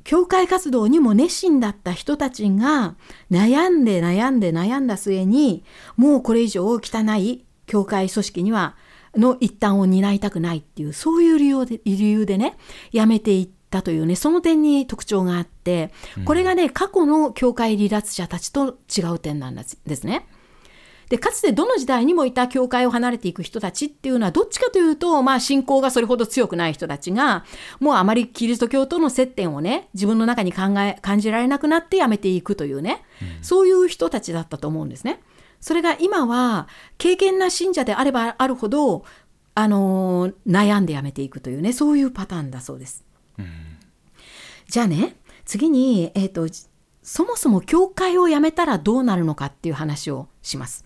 [0.08, 2.96] 教会活動にも熱心だった人たちが
[3.30, 5.64] 悩んで悩んで悩んだ末に
[5.98, 6.80] もうこれ以上汚
[7.18, 8.74] い教会組織には
[9.14, 12.56] の一端を担いたくないっていうそういう理由で理由でね
[12.90, 15.92] やめていったというねその点に特徴があって
[16.24, 20.26] これがね過去の教会離脱者たちと違う点なんですね。
[21.08, 27.44] でかつてどの時代にもいた教会を離れていく人たちっていうのはどっちかというと、まあ、信仰がそれほど強くない人たちが
[27.80, 33.02] もうあまりキリスト教との接点をね自分の中に考え感じられなくなってやめていくというね、
[33.42, 35.20] そういう人たちだったと思うんですね。
[35.60, 39.04] それが今は経験な信者であればあるほど、
[39.54, 43.04] あのー悩んでやめていくというねそういうパターンだそうです。
[44.68, 46.46] じゃあね次に、えーと
[47.02, 50.84] そもそも教会を辞めたらどうなるのかっていう話をします。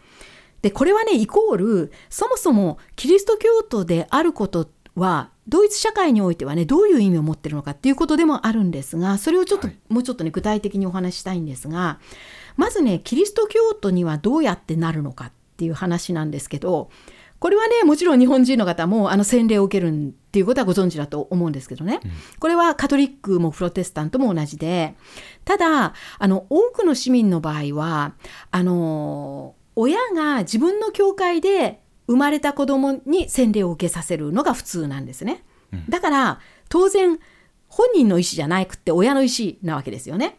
[0.62, 9.78] でこれはねイコールそもそもキリスト教徒であることはドイツ社会においてはねどういう意味を持ってるのかっていうことでもあるんですがそれをちょっと、はい。
[9.88, 11.98] もうちょっとね具体的にお話ししたいんですが
[12.56, 16.90] まずねキリスト教徒にはどうやってなるのかっていう話なんですけど
[17.42, 21.98] これはねもちろん日本人の方もあの洗礼を受けるっていうことはご存知だと思うんですけどね、
[22.38, 24.94] これはカトリックもプロテスタントも同じで
[25.44, 28.14] ただあの多くの市民の場合は
[28.52, 35.45] あの親が自分の教会で生まれた子供に洗礼を受けさせるのが普通なんですね。
[35.89, 37.18] だから当然
[37.68, 40.39] 本人の意思じゃなくって親の意思なわけですよね。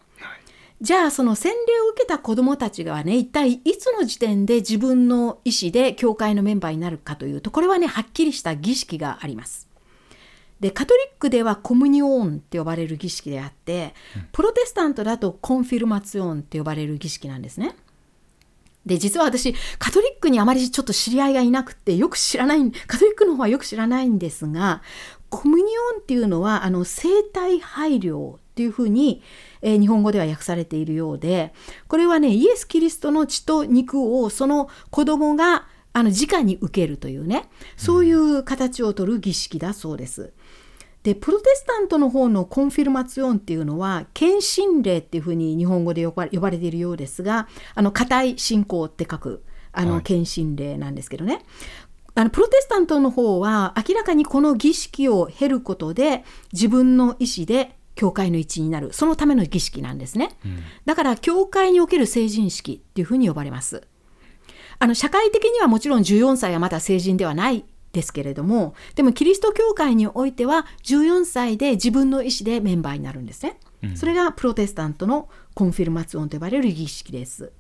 [0.82, 9.70] じゃあその洗礼を受けた子どもたちがね一体いつの時点で自分の意思で教会のメンバーになるかというとこれはねはっきりした儀式があります。
[10.60, 13.94] でカトリックでは Kommunion って呼ばれる儀式であって
[14.32, 17.76] プロテスタントだと Konfirmation って呼ばれる儀式なんですね。
[18.86, 24.82] で実は私カトリックにあまりちょっと知り合いがいなくてよく知らないカトリックの方はよく知らないんですが
[25.30, 29.24] Kommunion っていうのはあの聖体拝領っていうふうに、
[29.62, 31.54] えー日本語では訳されているようで
[31.88, 40.34] これはねイエス・キリストの血と肉をその子供があの直に受けるというねそういう形をとる儀式だそうです。
[41.04, 49.44] でプロテスタントの方のコンフィルマツィオンっていうのは献身礼っていうふうに日本語で呼ば呼ばれているようですがあの固い信仰って書く
[49.74, 50.04] あのはい。
[50.04, 51.44] 献身礼なんですけどね、
[52.16, 60.30] あのプロテスタントの方は明らかにこの儀式を経ることで自分の意思で教会の一員になるそのための儀式なんですね、
[60.86, 63.82] だから教会における成人式っていうふうに呼ばれます。
[64.80, 73.58] あの社会的にはもちろん14歳はまだ成人ではないですけれどもでもキリスト教会においては14歳で自分の意思でメンバーになるんですね、
[73.96, 77.52] それがプロテスタントのコンフィルマツオンと呼ばれる儀式です。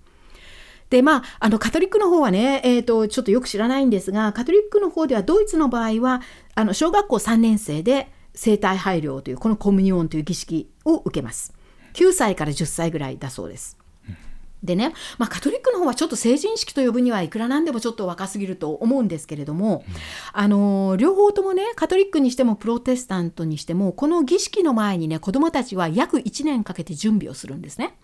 [0.90, 6.22] でまあ、あのカトリックの方はね、えー、とちょっとよく知らないんですがカトリックの方ではドイツの場合は
[6.54, 11.54] あの小学校3年生で生体配慮というこのコムニオンという儀式を受けます。
[11.94, 13.78] 9歳から10歳ぐらいだそうです
[14.64, 19.93] でね、まあ、カトリックの方はちょっと成人式と呼ぶにはいくらなんでもちょっと若すぎると思うんですけれども、うん、
[20.32, 27.97] あの両方ともねカトリックにしてもプロテスタントにしてもこの儀式の前にね子どもたちは約1年かけて準備をするんですね。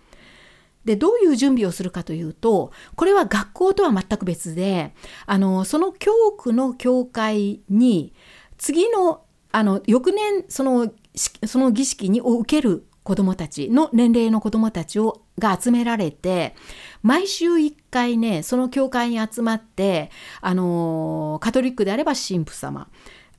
[0.86, 4.93] でどういう準備をするかというとこれは学校とは全く別で
[5.26, 8.14] あのその教区の教会に
[8.57, 16.55] 次のあの翌年そのその儀式にを受ける子どもたちの年齢の子どもたちをが集められて
[17.01, 22.88] 毎週1回ねその教会に集まってあのカトリックであれば神父様、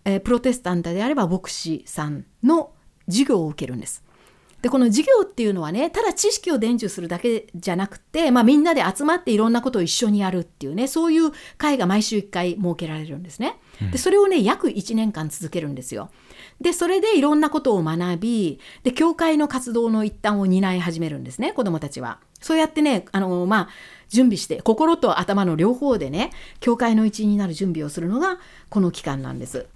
[0.05, 2.73] えー、プロテスタントであれば牧師さんの
[3.07, 4.03] 授業を受けるんです。
[4.61, 13.61] でこの授業っていうのはねただ知識を伝授するだけじゃなくて、まあ、みんなで集まっていろんなことを一緒にやるっていうねそういう会が毎週1回設けられるんですね。
[13.93, 16.11] でそれをね約1年間続けるんですよ。
[16.61, 22.19] でそれでいろんなことを学びで教会の活動の一端を担い始めるんですね子どもたちは。
[22.41, 23.69] そうやってねあのまあ
[24.09, 28.39] 準備して心と頭の両方でね教会の一員になる準備をするのが
[28.69, 29.67] この期間なんです。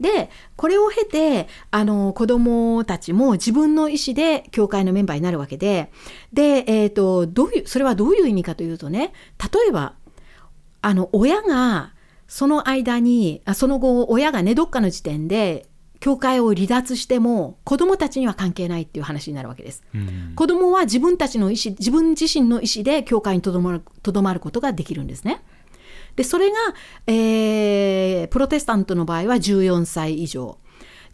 [0.00, 5.92] でこれを経てあの子どもたちも自分の意思で教会のメンバーになるわけで
[6.32, 9.94] で、えーと、どういうそれはどういう意味かというとね例えば
[10.82, 11.93] あの親が
[12.26, 15.66] その間にその後親がねどっかの時点で
[16.00, 19.82] 教会を離脱しても子どもたちには関係ないっていう話になるわけです。
[19.94, 25.42] うん、子どもは自分たちの意思自分自身の意思で教会にとどまるとどまることができるんですね。
[26.16, 26.56] でそれが、
[27.06, 30.58] えー、プロテスタントの場合は14歳以上。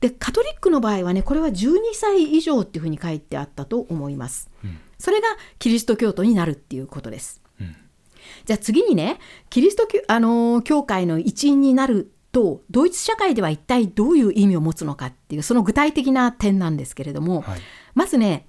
[0.00, 7.49] でカトリックの場合はねこれは12歳以上っていうふうに書いてあったと思います、うん、それがキリスト教徒になるっていうことです、うん、
[8.44, 9.18] じゃあ次にね
[9.48, 17.60] キリスト教,、あの教会の一員になるとドイツ社会では一体どういう意味を持つのかっていうその具体的な点なんですけれども、はい、
[17.94, 18.46] まずね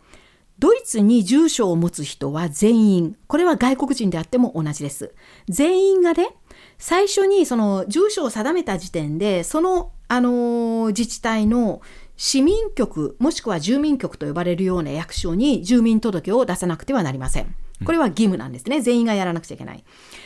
[0.60, 5.14] ドイツに住所を持つ人は全員これは外国人であっても同じです
[5.50, 6.36] 全員がね
[6.78, 11.82] 最初にその住所を定めた時点でその、あの自治体の
[12.18, 17.56] 市民局もしくは住民局と呼ばれるような役所に住民届を出さなくてはなりません。
[17.86, 18.82] これは義務なんですね。
[18.82, 19.84] 全員がやらなくちゃいけない。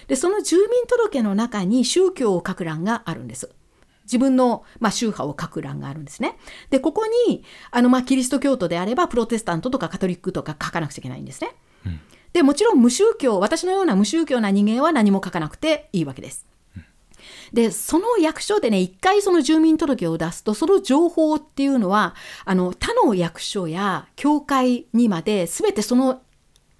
[0.07, 3.49] で、その住民届の中に宗教を書く欄があるんです。
[4.03, 6.37] 自分の、まあ、宗派を書く欄があるんですね。
[6.69, 11.55] で、ここに、あの、まあ、キリスト教徒であれば、プロテスタントとかカトリックとか書かなくちゃいけないんですね。
[11.85, 11.99] うん
[12.35, 16.45] でもちろん無宗教私のような無宗教な人間は何も書かなくていいわけです。
[17.53, 26.23] でその役所でね一回その住民届を出すとその情報っていうのはあの他の役所や教会にまで全てその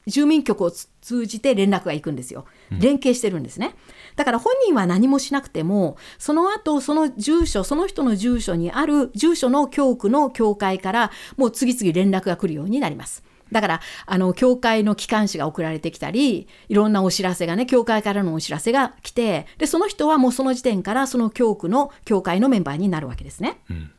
[0.08, 2.46] 住民局を通じて連絡が行くんですよ。
[2.72, 3.76] 連携してるんですね。
[4.16, 13.24] だから本人は何もしなくても、その後、その住所、その人の住所にある住所の教区の教会から、もう次々連絡が来るようになります。
[13.52, 23.60] だから、あの、教会の機関紙が送られてきたり、いろんなお知らせがね、教会からのお知らせが来て、で、その人はもうその時点からその教区の教会のメンバーになるわけですね。
[23.70, 23.92] うん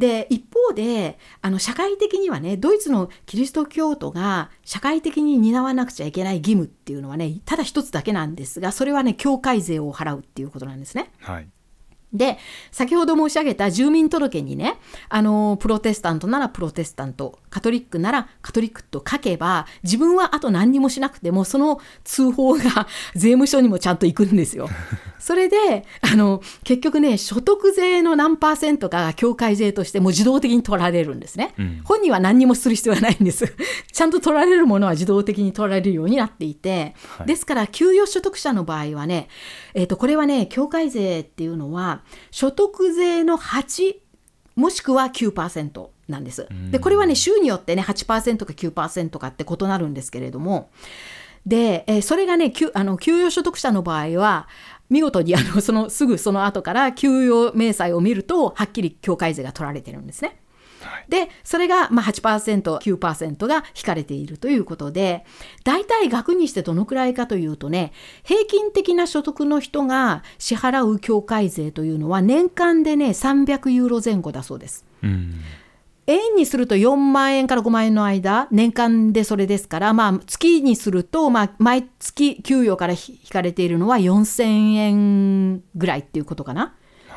[0.00, 11.12] で一方であの社会的にはねドイツのキリスト教徒が社会的に担わなくちゃいけない義務っていうのはねただ一つだけなんですがそれはね教会税を払うっていうことなんですね。
[11.20, 11.48] はい
[12.12, 12.38] で、
[12.72, 24.68] 先ほど申し上げた住民届にね、あの、プロテスタントならプロテスタント、カトリックならカトリックと書けば、自分はあと何にもしなくても、その通報が 税務署にもちゃんと行くんですよ。
[25.20, 31.54] それで、あの、結局ね、所得税の何パーセントかが境界税としてもう自動的に取られるんですね。
[31.58, 33.54] うん、本人は何にもする必要はないんです。
[33.92, 39.28] ちゃんと取られるものは自動的に取られるようになっていて、はい、ですから、給与所得者の場合はね、
[39.74, 41.99] えっ、ー、と、これはね、境界税っていうのは、
[42.30, 43.96] 所得税の8
[44.56, 46.48] もしくは9%なんです。
[46.70, 50.70] でこれはね州によってね8%か9%かって異なるんですけれども
[51.46, 54.48] で、えー、それがねあの給与所得者の場合は
[54.90, 60.39] 見事にあのそのすぐその後から給与明細を見るとはっきり境界税が取られてるんですね。
[61.08, 65.24] でそれがまあ 8%9% が引かれているということで
[65.64, 74.84] 大体額にしてどのくらいかというとね平均的な所得の人が支払う境界税というのは年間でね300ユーロ前後だそうです。
[75.02, 75.34] うん
[76.06, 86.74] 円にすると4万円から5万円の間、年間でそれですから、まあ、月にすると、まあ、毎月給与から引かれているのは4000円ぐらいっていうことかな。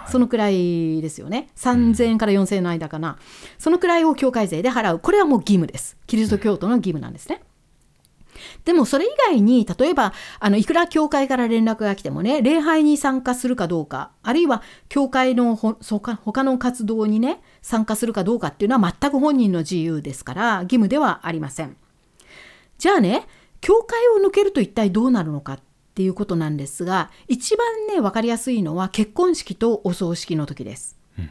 [0.07, 1.49] そのくらいですよね。
[1.55, 3.17] 3000円から4000円の間かな、
[3.57, 4.99] そのくらいを教会税で払う。
[4.99, 5.97] これはもう義務です。
[6.07, 7.41] キリスト教徒の義務なんですね。
[8.65, 21.77] でもそれ以外に例えばあのいくら教会から連絡が来てもね礼拝に参加するかどうかあるいは教会のほ他の活動にね参加するかどうかっていうのは全く本人の自由ですから義務ではありません。
[22.77, 23.27] じゃあね
[23.61, 25.59] 教会を抜けると一体どうなるのか
[25.93, 30.97] っていうことなんですが一番ね分かりやすいのは結婚式とお葬式の時です。
[31.19, 31.29] うん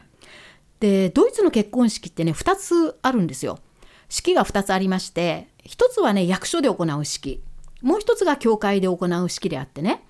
[0.79, 3.59] でドイツの結婚式ってね2つあるんですよ。
[4.07, 7.41] 式が2つありまして1つはね役所で行う式
[7.81, 10.03] もう1つが教会で行う式であってね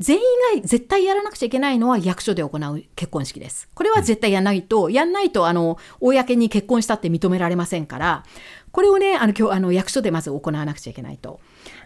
[0.00, 0.22] 全員
[0.60, 3.68] が絶対やらなくちゃいけないのは役所で行う結婚式です。
[3.74, 8.24] これは絶対やんないと、やんないとあの公に結婚したって認められませんから
[8.72, 11.40] これをねあの今日あの役所でまず行わなくちゃいけないと。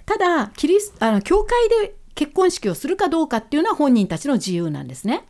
[0.06, 5.24] ただキリスあの教会で結婚式をするかどうかっていうのは本人たちの自由なんですね。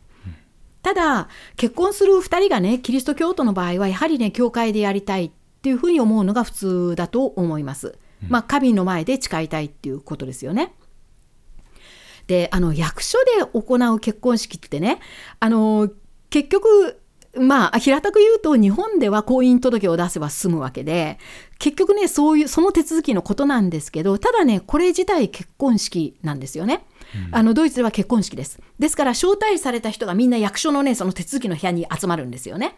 [0.81, 1.27] ただ
[1.57, 5.31] 結婚する2人がねキリスト教徒の場合はやはりね教会でやりたいっ
[5.61, 7.99] ていうふうに思うのが普通だと思います。
[8.29, 10.73] まあ神の前で誓いたいっていうことですよね。
[12.25, 14.99] であの役所で行う結婚式ってね
[15.39, 15.89] あの
[16.29, 16.99] 結局
[17.39, 21.19] まあ平たく言うと日本では婚姻届を出せば済むわけで
[21.59, 26.85] 結局ねそういうその手続きのことなんですけどただねこれ自体結婚式なんですよね。
[27.31, 28.59] あのドイツでは結婚式です。
[28.79, 32.75] ですから招待された人がみんな役所のねその手続きの部屋に集まるんですよね。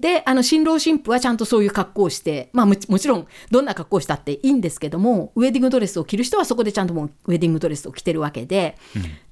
[0.00, 8.76] であの新郎新婦はちゃんとそういう格好をして、まあ、もちろんどんな格好をしたっていいんですけどもウェディングドレスを着る人はそこでちゃんともうウェディングドレスを着てるわけで、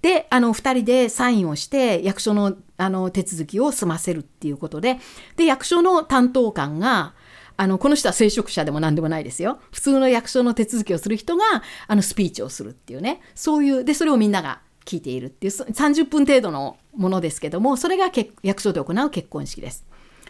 [0.03, 4.99] であの2人でサインをして役所のあの手続きを済ませるっていうことで
[5.37, 7.15] で役所の担当官が
[7.57, 9.61] あのこの人は聖職者でも何でもないですよ。
[9.73, 11.45] 普通の役所の手続きをする人が
[11.87, 13.21] あのスピーチをするっていうね。
[13.35, 19.85] そういうでそれをみんなが聞いているっていうそ30分程度のものですけどもそれが結役所で行う結婚式です。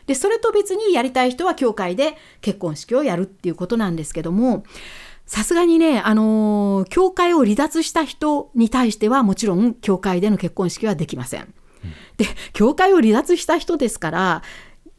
[0.07, 4.65] でそれと別にやりたい人は教会で結婚式をやるっていうことなんですけども
[5.27, 11.53] さすがにね、あのー教会を離脱した人に対してはもちろん教会での結婚式はできません。
[12.17, 14.43] で教会を離脱した人ですから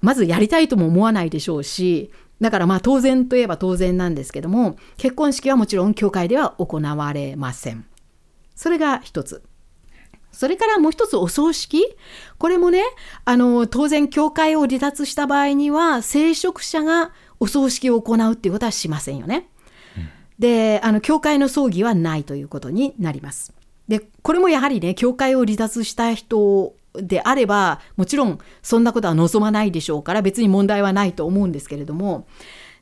[0.02, 7.86] まずやりたいとも思わないでしょうしだからまあ当然といえば当然なんですけども結婚式はもちろん教会では行われません。
[8.56, 9.44] それが一つ。
[10.38, 11.84] それからもう一つお葬式
[12.38, 12.84] これもね
[13.26, 19.50] あの当然教会を離脱した場合には聖職者がお葬式を行うっていうことはしませんよね。
[20.38, 23.52] であの教会の葬儀はないということになります。
[23.88, 32.28] でこれもやはりね教会を離脱した人であればもちろんそんなことは望まないでしょうから別に問題はないと思うんですけれども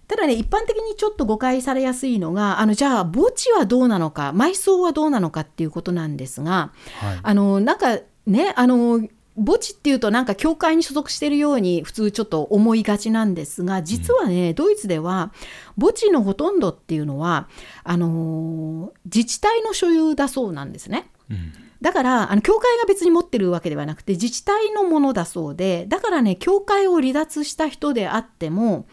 [0.08, 7.20] ただね一般的にちょっと誤解されやすいのがあのじゃあ墓地はどうなのか埋葬はどうなのかっていうことなんですが、はい。
[7.22, 15.34] あのなんかねあの墓地っていうとなんか教会に所属しているように普通ちょっと思いがちなんですが実はね、ドイツでは
[15.80, 17.50] 墓地のほとんどっていうのは
[17.84, 21.10] あの自治体の所有だそうなんですね。
[21.30, 21.54] うん。
[21.82, 28.88] だからあの教会が別に持ってるわけではなくて自治体のものだそうでだからね教会を離脱した人であっても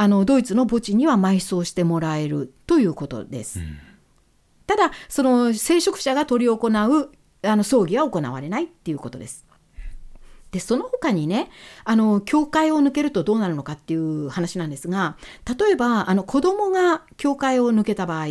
[0.00, 3.58] あのドイツの墓地には埋葬してもらえるということです。
[4.64, 7.10] ただその聖職者が執り行う
[7.42, 9.44] あの葬儀は行われないっていうことです。
[10.52, 11.50] でその他にね
[11.84, 15.16] あの教会を抜けるとどうなるのかっていう話なんですが
[15.58, 18.26] 例えばあの子供が教会を抜けた場合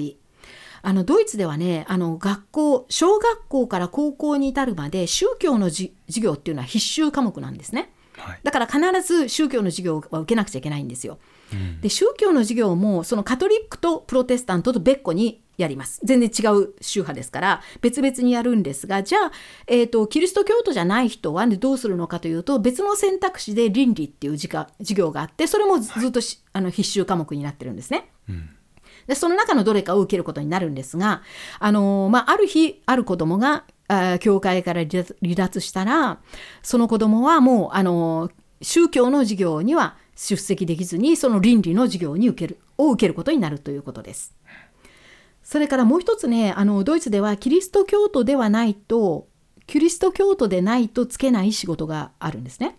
[0.84, 7.92] あのドイツではねあの学校小学校から高校に至るまで宗教のじ授業っていうのは必修科目なんですね。
[8.16, 11.20] はいだから必ず宗教の授業は受けなくちゃいけないんですよ。
[11.54, 11.82] うん。
[11.82, 16.00] で宗教の授業もそのカトリックとプロテスタントと別個にやります。
[16.04, 19.32] 全然違う宗派ですから別々にやるんですがじゃあ、
[19.66, 28.12] えー、とキリスト教徒じゃない人は、ね、どうするのかというと別の選択肢で倫理っていう授業があってそれもずっとし、あの必修科目になってるんですね。
[28.30, 28.50] うん。
[29.08, 31.22] でその中のどれかを受けることになるんですが、
[31.60, 36.20] あのまあ、ある日ある子供があー教会から離脱離脱したら
[36.62, 38.30] その子供はもうあの
[38.62, 44.36] 宗教の授業には出席できずにその倫理の授業に受けるを受けることになるということです。
[45.44, 49.28] それからもう一つねあのドイツではキリスト教徒ではないと
[49.68, 52.78] キリスト教徒でないとつけない仕事があるんですね。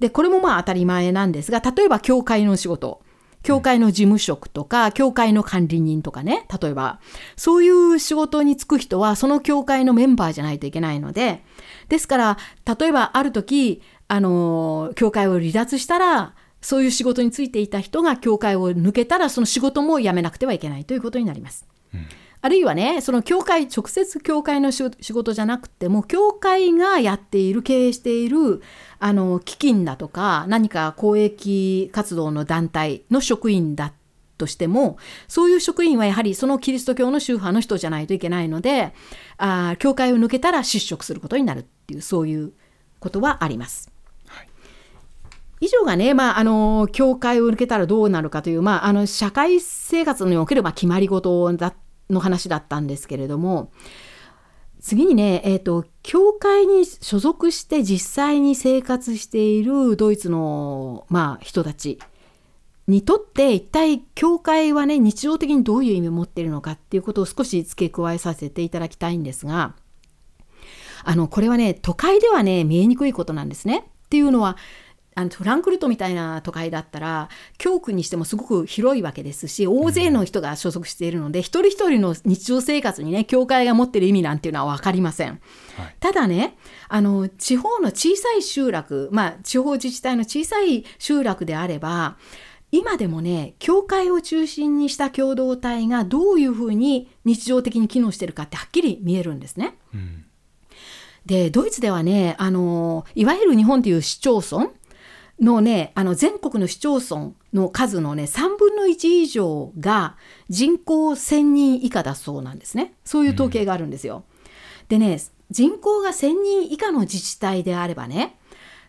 [0.00, 3.02] でこれもまあ当たり前なんですが例えば教会の仕事
[3.42, 7.00] 教会の事務職とか教会の管理人とかね例えば
[7.36, 11.44] そういう仕事に就く人はその教会のメンバーじゃないといけないので
[11.88, 12.38] ですから
[12.78, 21.66] 例えばある時あの教会を離脱したらそういう仕事に就いていた人が教会を抜けたらその仕事も辞めなくてはいけないということになります。
[22.44, 28.62] あるいはねその教会直接教会の仕事じゃなくても教会がやっている経営している
[28.98, 33.92] あの基金だとか何か公益活動の団体の職員だ
[34.38, 34.98] としても
[35.28, 38.92] そういう職員はやはりそのキリスト教の宗派の人じゃないといけないので
[39.36, 42.52] あ教会を抜けたら失職することになるっていうそういう
[42.98, 43.91] ことはあります。
[45.62, 51.72] 以上がね、まあ、あの教会を抜けたらどうなるかという、まあ、あの社会生活における、まあ、決まり事だ
[52.10, 53.70] の話だったんですけれども
[54.80, 62.00] 次にね、えーと、教会に所属して実際に生活しているドイツの、まあ、人たち
[62.88, 69.76] にとって一体教会はね日常的にどういう意味を持っているのかっていうことを少し付け加えさせていただきたいんですが
[71.04, 73.86] あのこれはね都会ではね見えにくいことなんですね。
[74.06, 74.56] っていうのは
[75.14, 85.40] あのフランクフルトみたいな都会だったら教区にしてもすごく広いわけですし大勢の人が所属しているので、うん、一人一人の日常生活にね教会が持ってる意味なんていうのは分かりません、
[85.76, 86.56] はい、ただね
[86.88, 92.16] あの地方の小さい集落まあ地方自治体の小さい集落であれば
[92.70, 99.76] 今でもね教会を中心にした共同体がどういうふうに日常的に機能してるかってはっきり見えるんですね。
[99.94, 100.24] うん、
[101.26, 104.70] でドイツではねあのいわゆる日本という市町村
[105.40, 110.16] のねあの全国の市町村の数のね3分の1以上が
[110.48, 114.24] 人口1000人以下だそうなんですねそういう統計があるんですよ。
[114.82, 115.20] うん、でね
[115.50, 118.38] 人口が1000人以下の自治体であればね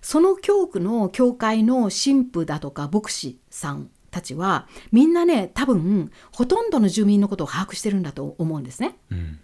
[0.02, 8.96] その教区の教会の神父だとか牧師さんたちはみんなね多分ほとんどの住民のことを把握してるんだと思うんですね。
[9.12, 9.40] うん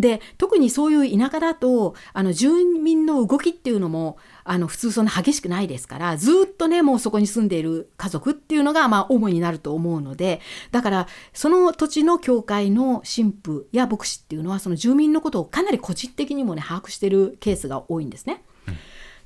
[0.00, 18.44] で特にそういう田舎だとあの住民の動きっていうのもあの普通そんな激しくないですからずっとねもうそこに住んでいる家族っていうのがまあ主になると思うのでだからその土地の教会の神父や牧師っていうのはその住民のことをかなり個人的にもね把握してるケースが多いんですね。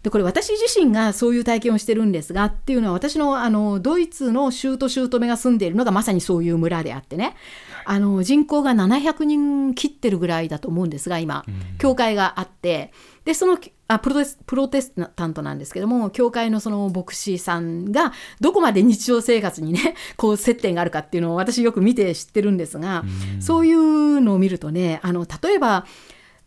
[0.05, 7.35] でこれ私自身がそういう体験をしてるんですがっていうのは私のあのドイツの姑が住んでいるのがまさにそういう村であってね。
[7.87, 11.45] あの人口が700人切ってるぐらいだと思うんですが今、
[11.79, 12.93] 教会があって。
[13.25, 23.05] でそのあプロテスプロテスタントなんですけども教会のその牧師さんがどこまで日常生活にね こう接点があるかっていうのを私よく見て知ってるんですが、
[23.41, 25.85] そういうのを見るとねあの例えば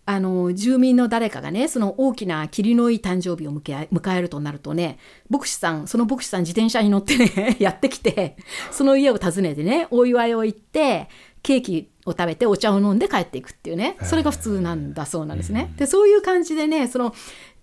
[0.10, 4.98] あの住民の誰かがねその大きな霧のいい誕生日を迎えるとなるとね
[5.30, 8.38] 牧師さんその牧師さん自転車に乗ってね やってきて
[8.72, 11.10] その家を訪ねてねお祝いを言って
[11.44, 15.74] ケーキを食べてお茶を飲んで帰っていくっていうねそれが普通なんだそうなんですね。
[15.78, 17.14] でそういう感じでねその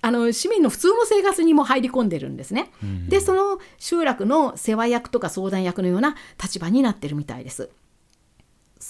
[0.01, 2.71] あの市民の普通の生活にも入り込んでるんですね。
[3.09, 7.71] でその集落の世話役とか相談役のような立場になってるみたいです。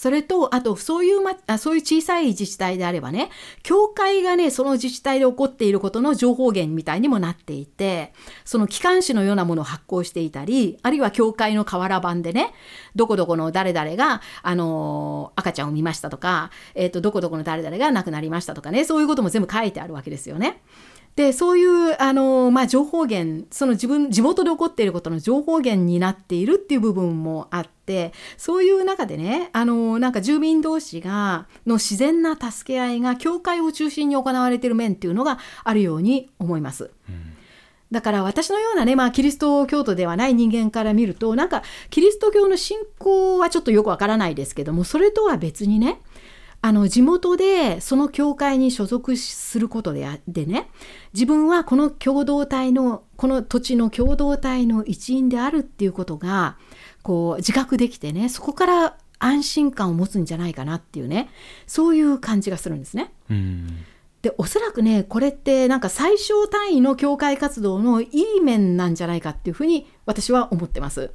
[0.04, 3.30] それと、あと、そういう、ま、そういう小さい自治体であればね、
[3.62, 8.12] 教会がね、その自治体で起こっていることの情報源みたいにもなっていて、
[8.44, 12.52] その機関紙のようなものを発行していたり、あるいは教会の瓦版でね、
[12.94, 20.60] どこどこの誰々が、あのー、赤ちゃんを見ましたとか、えっ、ー、と、どこどこの誰々が亡くなりましたとかね、そういうことも全部書いてあるわけですよね。
[21.16, 36.90] でそういうあの、まあ、情報源その自分地元で起こっていることの情報源になっているっていう部分もあってそういう中でねあのなんか住民同士がの自然な助け合いが教会を中心に行われている面っていうのがあるように思います。
[37.08, 37.34] うん
[37.94, 46.00] だから私のようなね、まあ、キリスト教徒ではない人間から見るとなんかキリスト教の信仰はちょっとよくわからないですけどもそれとは別にね
[46.66, 50.70] あの地元でその教会に所属することででね
[51.12, 56.56] 自分はこの共同体のこの土地の共同体の一員であるっていうことが
[57.02, 61.28] こう自覚できてねそこから安心感を持つんじゃないかなっていうね
[61.66, 63.12] そういう感じがするんですね。
[64.22, 68.08] でおそらくねこれってなんか最小単位の教会活動のい
[68.38, 71.12] い面なんじゃないかっていうふうに私は思ってます。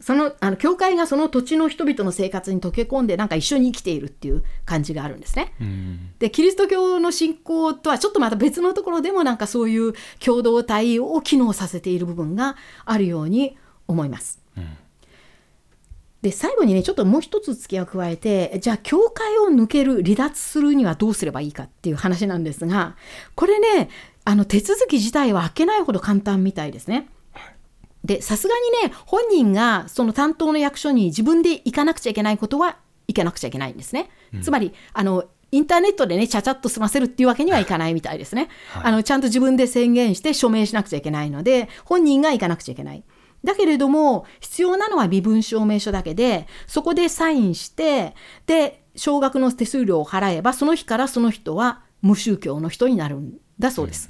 [0.00, 5.52] そのあの教会がその土地の人々の生活に溶け込んでなんか一緒に生きているっていう感じがあるんですね。
[6.18, 14.40] でキリスト教の信仰とはちょっとまた別のところでもなんかそういう共同体を機能させている部分があるように思います。
[14.56, 14.64] うん、
[16.22, 22.96] で最後にねちょっともう一つ付けを加えてじゃあ教会を抜ける離脱するにはどうすればいいかっていう話なんですが
[23.34, 23.90] これね
[24.24, 27.08] あの手続き自体は開けないほど簡単みたいですね。
[28.04, 32.78] でさすがにね本人がその担当の役所に自分で行かなくちゃいけないことは
[33.08, 34.10] 行かなくちゃいけないんですね。
[34.32, 43.02] うん、つまりあのインターネットでねちゃちゃっと済ませるっていうわけにはいかないみたいですね、はい、あのちゃんと自分で宣言して署名しなくちゃいけないので本人が行かなくちゃいけない。
[43.42, 48.14] だけれども必要なのは身分証明書だけでそこでサインして
[48.46, 54.09] で少額の手数料を払えばその日からその人は無宗教の人になるんだそうです。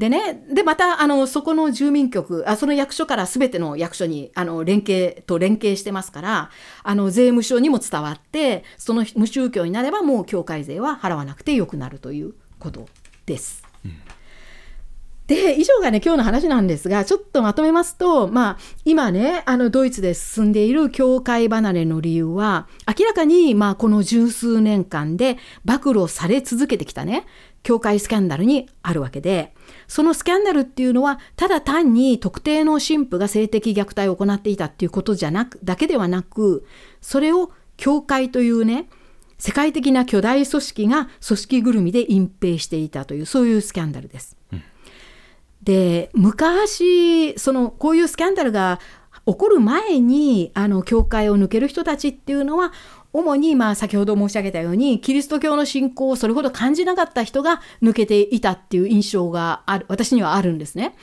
[0.00, 6.50] でね、で、また、あの、そこの住民局、あその役所からすべての役所に、あの、連携と連携してますから、
[6.82, 12.88] あの、税務署にも伝わって、その無宗教になればもう教会税は払わなくてよくなるということ
[13.26, 13.62] です。
[15.30, 22.66] で以上がね今日の話なんですがちょっとまとめますと、まあ、今ねあのドイツで進んでいる教会離れの理由は
[22.98, 27.26] 明らかに、まあ、この十数年間で暴露され続けてきたね
[27.62, 29.54] 教会スキャンダルにあるわけで
[29.86, 36.66] そのスキャンダルっていうのはただ単に特定の神父が性的虐待を行っていたっていうことじゃなくだけではなく
[37.00, 38.88] それを教会というね
[39.38, 44.36] 世界的な巨大組織が組織ぐるみで隠蔽していたというそういうスキャンダルです。
[44.52, 44.62] うん
[45.62, 48.80] で昔そのこういうスキャンダルが
[49.26, 52.72] 起こる前にあの教会を抜ける人たちっていうのは
[53.12, 60.94] 主にまあ先ほど申し上げたようにキリスト教の信仰をそれほど感じなかった人が抜けていたっていう印象がある私にはあるんですね。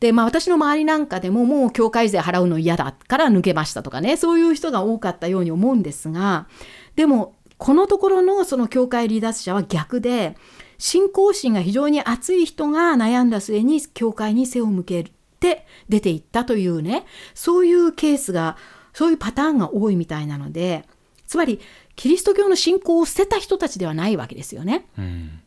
[0.00, 6.48] でまあ私の周りなんかでももう教会税払うの嫌だから抜けましたとかねそういう人が多かったように思うんですが
[6.96, 10.36] でもこのところのその教会離脱者は逆で
[10.76, 15.12] 信仰心が非常に熱い人が悩んだ末に教会に背を向ける
[15.46, 18.56] て出ていったというねそういうケースが
[18.92, 20.84] そういうパターンが多いみたいなので
[21.26, 21.60] つまり
[21.96, 24.86] キリスト教の信仰を捨てた人たちではないわけですよね。
[24.98, 25.40] うん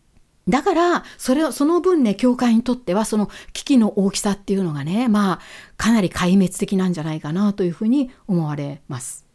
[0.48, 5.40] だから、それを、その分ね、教会にとっては、その危機の大きさっていうのがね、まあ、
[5.78, 9.29] かなり壊滅的なんじゃないかなというふうに思われます。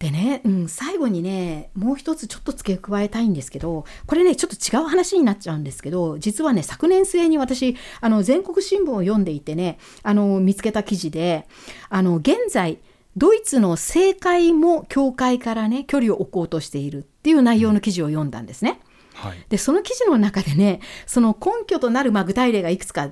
[0.00, 11.46] うんでね、うん、最後にねもう一つちょっと付け加えたいんですけどこれねちょっと違う話になっちゃうんですけど実はね昨年末に私あの全国新聞を読んでいてねあの見つけた記事で
[11.90, 12.78] あの現在
[13.18, 18.80] ドイツの政界も教会からね距離を置こうとしているっていう内容の記事を読んだんですね。
[19.14, 23.10] はい、でその記事の中でねその根拠となるまあ具体例がいくつか、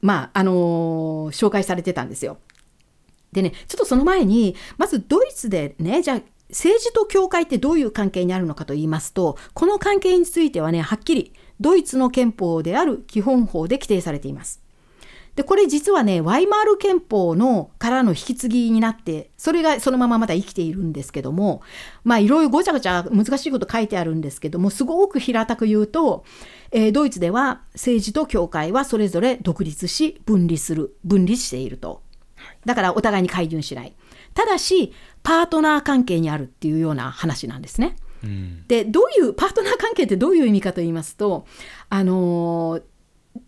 [0.00, 0.54] まああのー、
[1.32, 2.38] 紹介されてたんですよ。
[3.32, 6.20] でね、ちょっとその前に、まずドイツでね、じゃあ
[6.50, 14.62] 政治と教会ってどういう関係にあるのかと言いますと、この関係についてはね、はっきりドイツの憲法である基本法で規定されています。
[15.34, 21.62] で、これ実はね、ワイマール憲法のからの引き継ぎになって、それがそのまままだ生きているんですけども、
[22.04, 26.24] まあいろいろごちゃごちゃ難しいこと書いてあるんですけども、すごく平たく言うと、
[26.70, 32.02] えー、ドイツでは政治と教会はそれぞれ独立し分離する、分離していると。
[32.64, 33.94] だからお互いに介入しない。
[34.34, 37.96] ただし、パートナー関係にあるっていうような話なんですね。
[38.24, 41.46] うん、で、どういう、パートナー関係ってどういう意味かと言いますと、
[41.88, 42.82] あのー、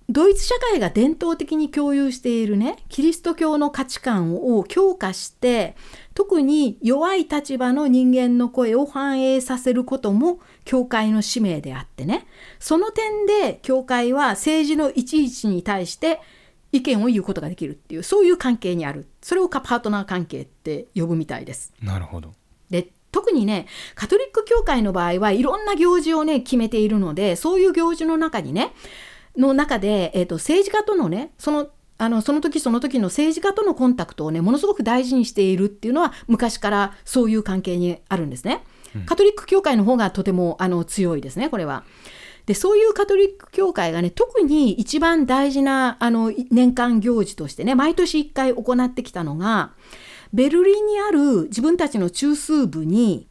[0.09, 5.77] ドイツ社会が伝統的に共有しているね、キリスト教の価値観を強化して、
[6.15, 12.27] 特に弱い立場の人間の声を反映させることも教会の使命であってね、
[12.59, 16.21] その点で教会は政治のいちいちに対して
[16.75, 21.73] 意見を言うことができるっていうそういう関係にあるそれをパートナー関係って呼ぶみたいです。
[21.81, 22.33] なるほど
[22.69, 28.73] で特にねカトリック教会の場合はいろんな行事をね決めているのでそういう行事の中にね
[29.37, 38.65] の中で、えーと、政治家とのねそのあのその時その時の政治家とのコンタクトをねものすごく大事にしているっていうのは昔からそういう関係にあるんですね。
[39.07, 41.85] カトリック教会の方がとてもあの強いですねこれは。
[42.47, 49.73] でそういうカトリック教会がね特に一番大事なあの年間行事としてね毎年1回行ってきたのが
[50.33, 53.29] ベルリンにある自分たちの中枢部に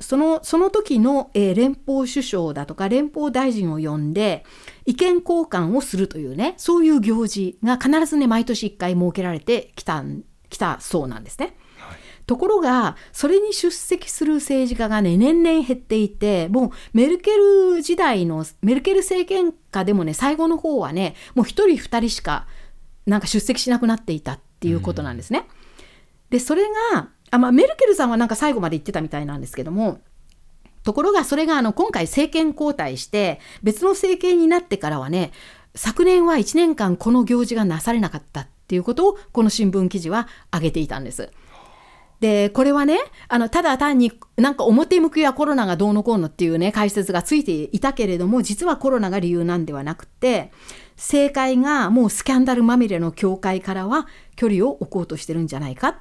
[0.00, 4.44] そのその時の、えー、連邦首相だとか連邦大臣を呼んで
[4.84, 10.04] 意見交換をするというねそういう行事が必ずね毎年1回設けられてきた
[10.48, 11.56] きたそうなんですね。
[12.32, 22.46] ところがそれに出席する政治家がね年々減っていてもうメルケル時代のメルケル政権下でもね最後の方はねもう1人2人しか
[23.04, 25.46] なんか出席しなくなっていたっていうことなんですね。
[26.30, 26.62] でそれ
[26.94, 30.00] があ、まあ、メルケルさんはなんか最後まで言ってたみたいなんですけども
[30.84, 35.32] ところがそれがあの今回政権交代して別の政権になってからはね
[35.74, 41.30] 昨年は1年間この行事がなされなかったっていうことをこの新聞記事は挙げていたんです。
[42.22, 50.52] で、これはね、あの、ただ単になんか表向きはコロナがどうのこうのっていうね、解説がついていたけれども、実はコロナが理由なんではなくて、
[50.94, 54.06] 政界がもうスキャンダルまみれの教会からは
[54.36, 55.96] 距離を置こうとしてるんじゃないかっ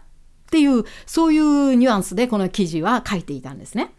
[0.52, 3.92] ていう、そういうニュアンスでこの記事は書いていたんですね。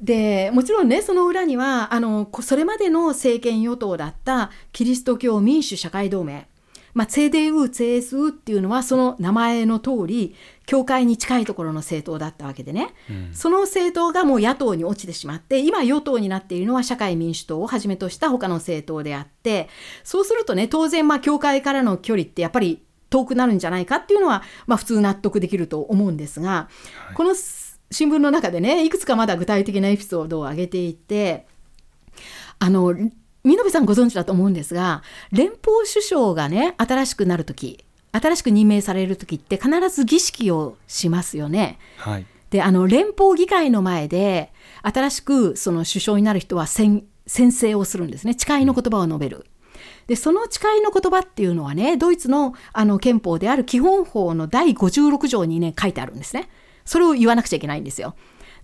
[0.00, 6.48] でもちろんねその裏にはあのそれまでの政権与党だったキリスト教民主社会同盟
[6.94, 10.34] まあ、CDU、CSU っていうのはその名前の通り
[10.66, 19.68] 教会に近いところの政党だったわけでね、うん、その政党がもう野党に落ちてしまって今与党になっているのは社会民主党をはじめとした他の政党であって
[20.04, 26.68] そうするとね当然まあ教会からの距離ってやっぱり遠くなるんじゃないかっていうのは、まあ、普通納得できると思うんですが、は
[27.12, 31.46] い、この新聞の中でねいくつかまだ具体的なエピソードを挙げていて
[32.58, 32.94] あの
[33.44, 41.78] 見延さんご存知だと思うんですが連邦首相がね新しくなる時新しく任命される時って必ず儀式をしますよね。
[41.96, 44.52] はい、であの連邦議会の前で
[44.82, 49.46] 新しくその首相になる人は宣宣誓をするんですね誓いの言葉を述べる。
[50.06, 56.50] でその誓いの言葉っていうのはねドイツのあの憲法である基本法の第56条にね書いてあるんですね。
[56.84, 58.14] それを言わなくちゃいけないんですよ。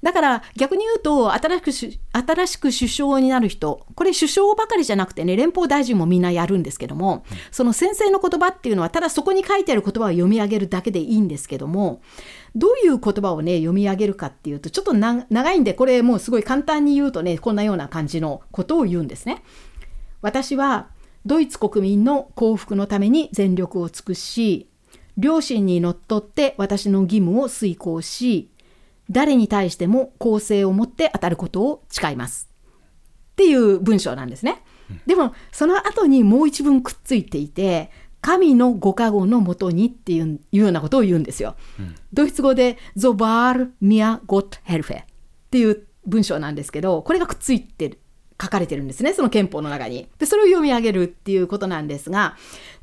[0.03, 12.01] だから逆に言うと新しく新しく首相になる人これ首相ばかりじゃなくてね連邦大臣もみんなやるんですけどもその先生の言葉っていうのはただそこに書いてある言葉を読み上げるだけでいいんですけども
[12.55, 19.43] どういう言葉をね読み上げるかっていうとちょっと長いんでこれもうすごい簡単に言うとねこんなような感じのことを言うんですね。
[20.21, 20.89] 私は
[21.27, 24.69] ドイツ国民の幸福のために全力を尽くし
[25.21, 28.51] 良心にのっとって私の義務を遂行し
[29.11, 32.49] 誰に対しても公正を持って当たることを誓います。
[33.33, 34.63] っていう文章なんですね。
[35.07, 37.91] でもその後にもう一文くっついていて
[38.21, 41.57] 神のご加護のもとにっていうようなことを言うんですよ。
[41.79, 45.05] うん、ドイツ語で So war mir Gott helfe っ
[45.51, 47.99] ていう文章なんですけどこれがくっついてる
[48.41, 50.09] 書かれてるんですねその憲法の中に。
[50.19, 52.37] でそれを読み上げるっていうことなんですが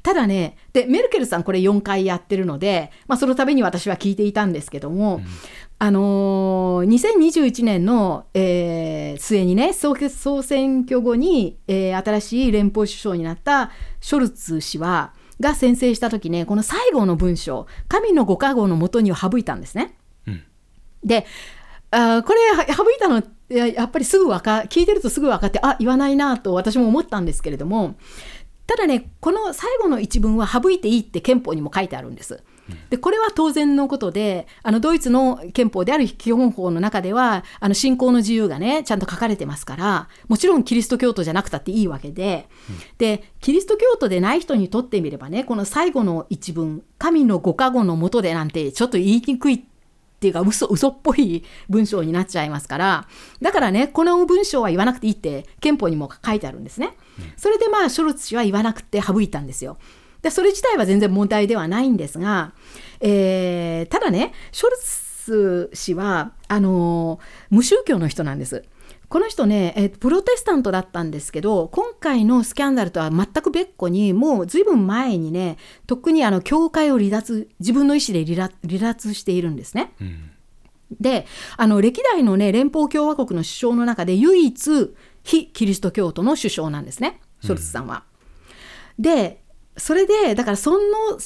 [0.03, 5.25] ただねでメルケルさんこれ4回やってるので、まあ、そのために私は聞いていたんですけども、うん、
[5.77, 19.97] あのー、2021年の、えー、末にね総総選挙後に、えー、新しい連邦首相になったショルツ氏はが宣誓した時ねこの最後の文章神のご加護のもとにを省いたんですね。
[20.27, 20.43] うん、
[21.03, 21.25] で
[21.91, 22.39] あこれ
[22.73, 27.95] 省いたのやっぱりすぐ分か聞いてるとすぐ分かってあ言わないなと私も思ったんですけれども
[28.65, 32.43] ただねこの最後の一文は省いていいって憲法にも書いてあるんです。
[32.89, 49.59] でこれは当然のことであのドイツの憲法である基本法の中ではあの信仰の自由がねちゃんと書かれてますからもちろんキリスト教徒じゃなくたっていいわけで、うん、でキリスト教徒でない人にとってみればねこの最後の一文「神のご加護のもとで」なんてちょっと言いにくいっ
[50.17, 53.07] ていうか嘘嘘っぽい文章になっちゃいますから
[53.41, 56.97] だからねこの文章は言わなくていいって憲法にも書いてあるんですね。
[57.37, 59.77] それでまあショルツ氏は言わなくて省いたんですよ。
[60.25, 62.53] でそれ自体は全然問題ではないんですが、
[62.99, 67.19] えー、ただねショルツ氏はあの
[67.51, 68.63] 無宗教の人なんです。
[69.07, 78.49] この人ね、えプロテスタントだったんですけど今回のスキャンダルとは全く別個にもう随分前にねとっくにあの教会を離脱自分の意思で離
[78.79, 79.93] 脱しているんですね。
[80.01, 80.31] うん
[80.99, 81.25] で
[81.57, 88.05] あの歴代のね連邦共和国の首相の中で唯一非キリスト教徒の首相なんですねショルツさんは。
[88.97, 89.44] うん、で
[89.77, 90.79] それでだからその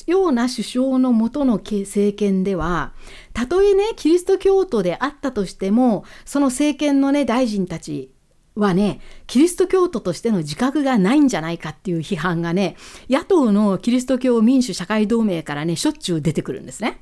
[0.07, 2.93] ような首相のもとの政権では
[3.33, 8.11] たとえねキリスト教徒であったとしてもその政権のね大臣たち
[8.55, 12.75] はねキリスト教徒としての自覚がないんじゃないかっていう批判がね
[13.09, 17.01] 野党のキリスト教民主社会同盟からねしょっちゅう出てくるんですね。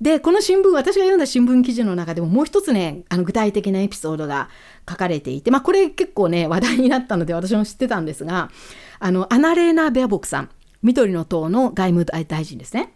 [0.00, 4.48] でこの新聞私が読んだ新聞記事の中でももう一つねあの具体的なエピソードが
[4.88, 8.50] 書かれていてまあこれ結構ね話題になったので私も知ってたんですが
[8.98, 10.50] あのアナレーナ・ベアボクさん
[10.82, 12.94] 緑の党の外務大臣ですね。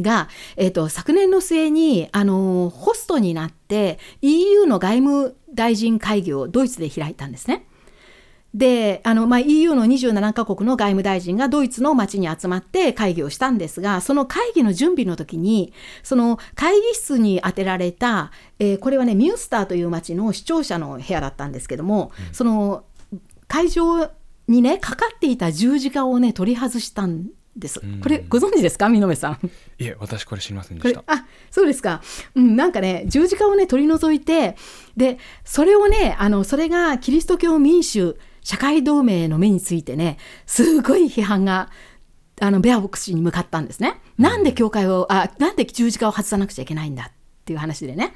[0.00, 7.66] が、えーと、昨年の末にあのホストになって EU の外務大臣会議をドイツで開いたんですね。
[8.52, 15.72] であの、まあ、EU の27カ国の外務大臣がドイツの町に集まって会議をしたんですがその会議の準備の時に
[16.04, 18.30] その会議室に当てられた、
[18.60, 22.84] えー、これはねミュンスターという町の視聴者の部屋だったんですけども、うん、その
[23.48, 24.08] 会場
[24.48, 27.26] にねかかっていた十字架をね取り外したん
[27.56, 27.80] です。
[28.02, 29.50] これご存知ですか、美濃さん。
[29.78, 31.04] いえ、私これ知りませんでした。
[31.06, 32.02] あ、そうですか。
[32.34, 34.56] うん、なんかね、十字架をね取り除いて、
[34.96, 41.70] で、それをね、あのそれがキリスト教民主社会同盟の目についてね、すごい批判が。
[42.40, 44.00] あのベアボックス氏に向かったんですね。
[44.18, 47.12] なんで教会をあなんで十字架を外さなくちゃいけないんだっ
[47.44, 48.12] ていう話でね。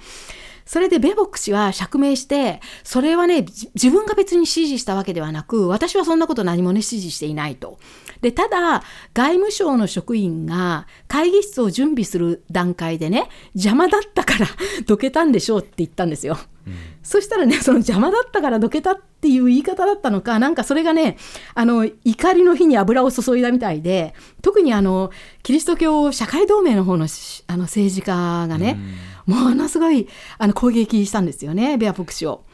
[0.68, 7.78] それでベボック氏は釈明して、それはね、自分が別に指示したわけではなく、私はそんなこと何もね、指示していないと。
[8.20, 8.82] で、ただ、
[9.14, 14.46] 外務省の職員が会議室を準備する段階でね、邪魔だったから
[14.86, 16.36] どけたんでしょうって言ったんですよ。
[16.66, 21.16] うん、そしたらね、その邪魔だったからどけたっていう言い方だったのか、なんかそれがね、
[21.54, 24.12] あの、怒りの火に油を注いだみたいで、
[24.42, 25.10] 特にあの、
[25.42, 27.06] キリスト教社会同盟の方の
[27.46, 32.44] あの政治家がね、うんものすごいあの攻撃したんですよねベアボックスを。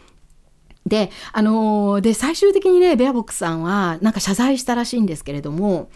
[0.86, 5.88] で,、あのー、で最終的にねベアボックスさんはなんか謝罪したらしいんですけれども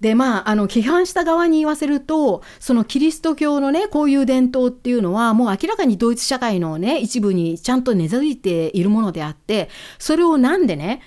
[0.00, 11.00] でまあ、あの批判した側に言わせるとそのキリスト教のねこういう伝統っていうのはもう明らかにドイツ社会のね一部にちゃんと根付いているものであってそれをなんでね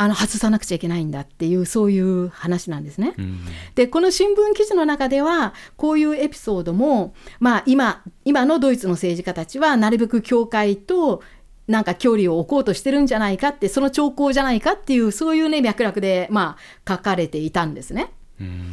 [0.00, 3.12] あの外さなくちゃいけないんだっていうそういう話なんですね。
[3.18, 3.40] うん
[3.74, 11.22] でこの新聞記事の中ではこういうエピソードも、まあ、今今のドイツの政治家たちはなるべく教会と
[11.68, 16.56] なんか距離を置こうとしてるんじゃないかってその兆候じゃないかっていうそういうね脈絡で、ま
[16.86, 18.10] あ、書かれていたんですね。
[18.40, 18.70] うん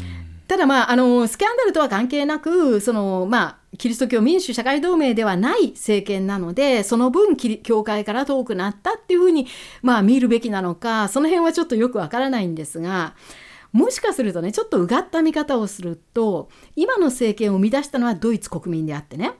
[0.47, 9.47] ただまああのスキャンダルとは関係なくそのまあキリスト教民主社会同盟ではない政権なのでその分教会から遠くなったっていうふうに
[9.81, 13.15] まあ見るべきなのかその辺はちょっとよくわからないんですが
[13.73, 19.33] もしかするとねちょっとうがった見方をすると今の政権を生み出したのはドイツ国民であってね。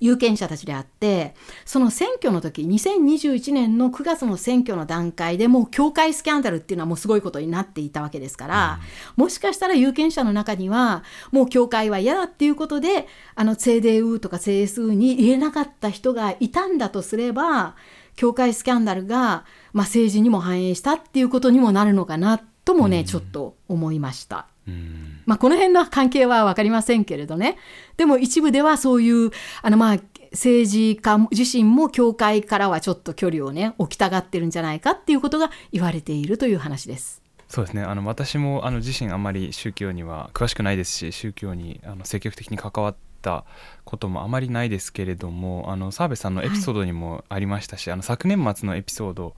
[0.00, 8.80] 有権者たちであってその選挙の時2021年の9月の選挙の段階でもう教会スキャンダルっていうのはもうすごいことになっていたわけですから、
[9.16, 17.76] もしかしたら有権者の中にはもう教会は嫌だっていうことであの CDU とか CSU に入れなかった人がいたんだとすれば
[18.16, 24.46] 教会スキャンダルが、まあ、政治にも反映したっていうことにもなるのかなともね、ちょっと思いました。
[24.70, 25.22] うん。
[25.26, 27.56] まあ、この辺の関係は分かりませんけれどね。
[27.96, 29.30] でも一部ではそういう
[29.62, 29.98] あのまあ
[30.32, 37.22] 政治家自身も教会からはちょっと距離をね置きたがってるんじゃないかっていうことが言われているという話です。
[37.48, 37.82] そうですね。
[37.82, 43.44] あの私もあの自身あんまり宗教には詳しくないですし宗教にあの積極的に関わった
[43.84, 49.34] こともあまりないですけれどもあの澤部さんのエピソードにもありましたし、あの昨年末のエピソード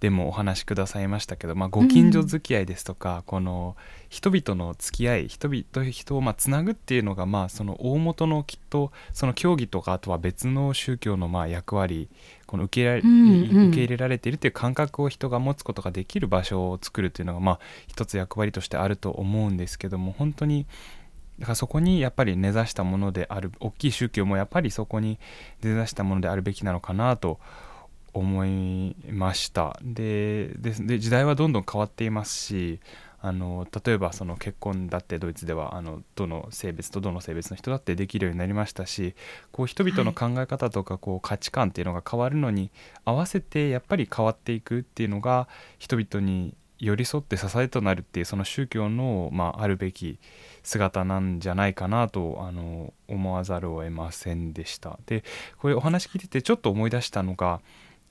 [0.00, 3.76] でもお話しくださいましたけど、まあ、ご近所付き合いですとか、この
[4.08, 12.08] 人々の付き合い人々人をまあつなぐっていうのがまあその大元のきっとその教義とかあとは別の宗教のまあ役割
[12.46, 13.68] この受け入れられ、うんうん。
[13.68, 20.66] 受け入れられているという感覚を人が持つことができる場所を作るというのがまあ一つ役割としてあると思うんですけども本当に
[21.38, 25.18] だからそこにやっぱり根ざしたものである大きい宗教もやっぱりそこに
[25.62, 27.67] 根ざしたものであるべきなのかなと思いま
[29.34, 32.80] したででで時代はどんどん変わっていますし
[33.20, 39.14] あの例えばその結婚だってドイツではあのどの性別とどの性別の人だってできるようになりましたし
[39.50, 42.70] こう人々の考え方とかこう価値観っていうのが変わるのに
[43.04, 45.48] 合わせてやっぱり変わっていくっていうのが
[45.78, 50.20] 人々に寄り添って支えとなるっていうその宗教の、まあ、あるべき
[50.62, 54.98] 姿なんじゃないかなとあの思わざるを得ませんでした。
[55.06, 55.24] で
[55.58, 57.60] これお話聞いててちょっと思い出したのが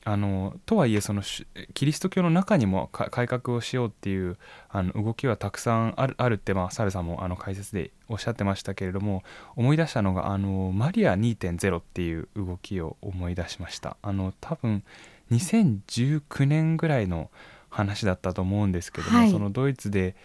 [0.09, 4.37] あのとはいえそのしキリスト教の中にもか改革をしようっていう
[4.69, 9.23] あの動きはたくさんあるあるって、まあ、サベさんもあの解説でおっしゃってましたけれども
[9.57, 14.81] 思い出したのがあのマリア2.0っていう動きを思い出しましたあの多分
[15.29, 17.29] 2019年ぐらいの
[17.69, 19.29] 話だったと思うんですけども、はい。
[19.29, 20.15] そのドイツで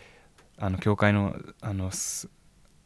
[0.58, 2.28] あの教会のあのす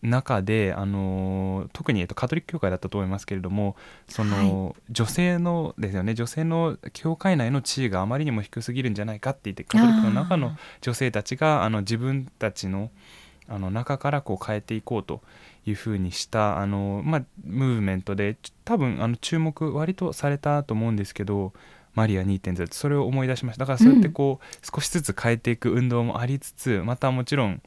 [0.06, 3.76] 中であの特に、えっと、カトリック教会だったと思いますけれども
[4.08, 12.90] その、女性のですよね女性の教会内の地位があまりにも低すぎるんじゃないかって言ってカトリックの中の女性たちがあの自分たちの
[13.48, 15.20] あの中からこう変えていこうと
[15.66, 21.52] いうふうにしたあの、まあ、ムーブメントでち多分あの注目割とされたと思うんですけど
[21.94, 23.60] マリア2.0ってそれを思い出しました。
[23.60, 27.62] だからそうやってこう、少しずつ変えていく運動もありつつまたもちろん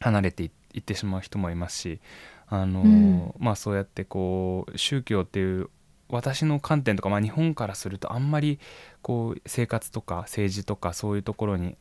[0.00, 2.00] 離れていいってしまう人もいますし
[2.48, 5.68] あの、うんまあそうやってこう宗教っていう
[6.08, 8.58] 私の観点とか、まあ、日本からするとあんまり
[9.00, 11.76] こう生活とか政治とかそういうところに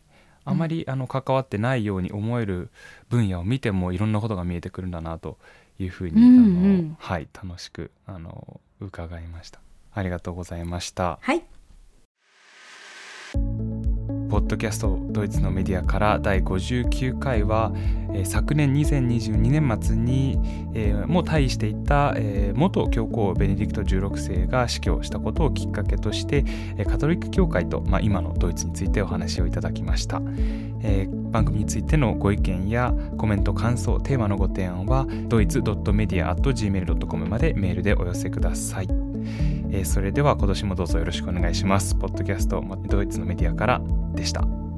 [0.46, 2.70] あまりあの関わってないように思える
[3.10, 5.38] 分野を見てもいろんなことが見えてくるんだなと
[5.80, 6.50] いうふうに、うんうあの
[6.84, 9.60] んはい、楽しくあの伺いました。
[9.94, 11.20] ありがとうございました。
[11.22, 11.44] はい
[14.30, 17.72] ポッドキャストドイツのメディアから第59回は、
[18.14, 20.40] えー昨年2022年末に、
[20.74, 26.44] えーもう退位していた、えー元教皇ベネディクト16世が死去したことをきっかけとして、
[26.78, 30.22] えーカトリック教会と、まあ、今のドイツについてお話をいただきました、
[30.84, 39.09] えー番組についてのご意見やコメント感想テーマのご提案はドイツ .media.gmail.com までメールでお寄せください。
[39.72, 41.96] えーそれでは今年もどうぞよろしくお願いします。
[41.96, 43.82] ポッドキャストドイツのメディアから
[44.14, 44.69] でした。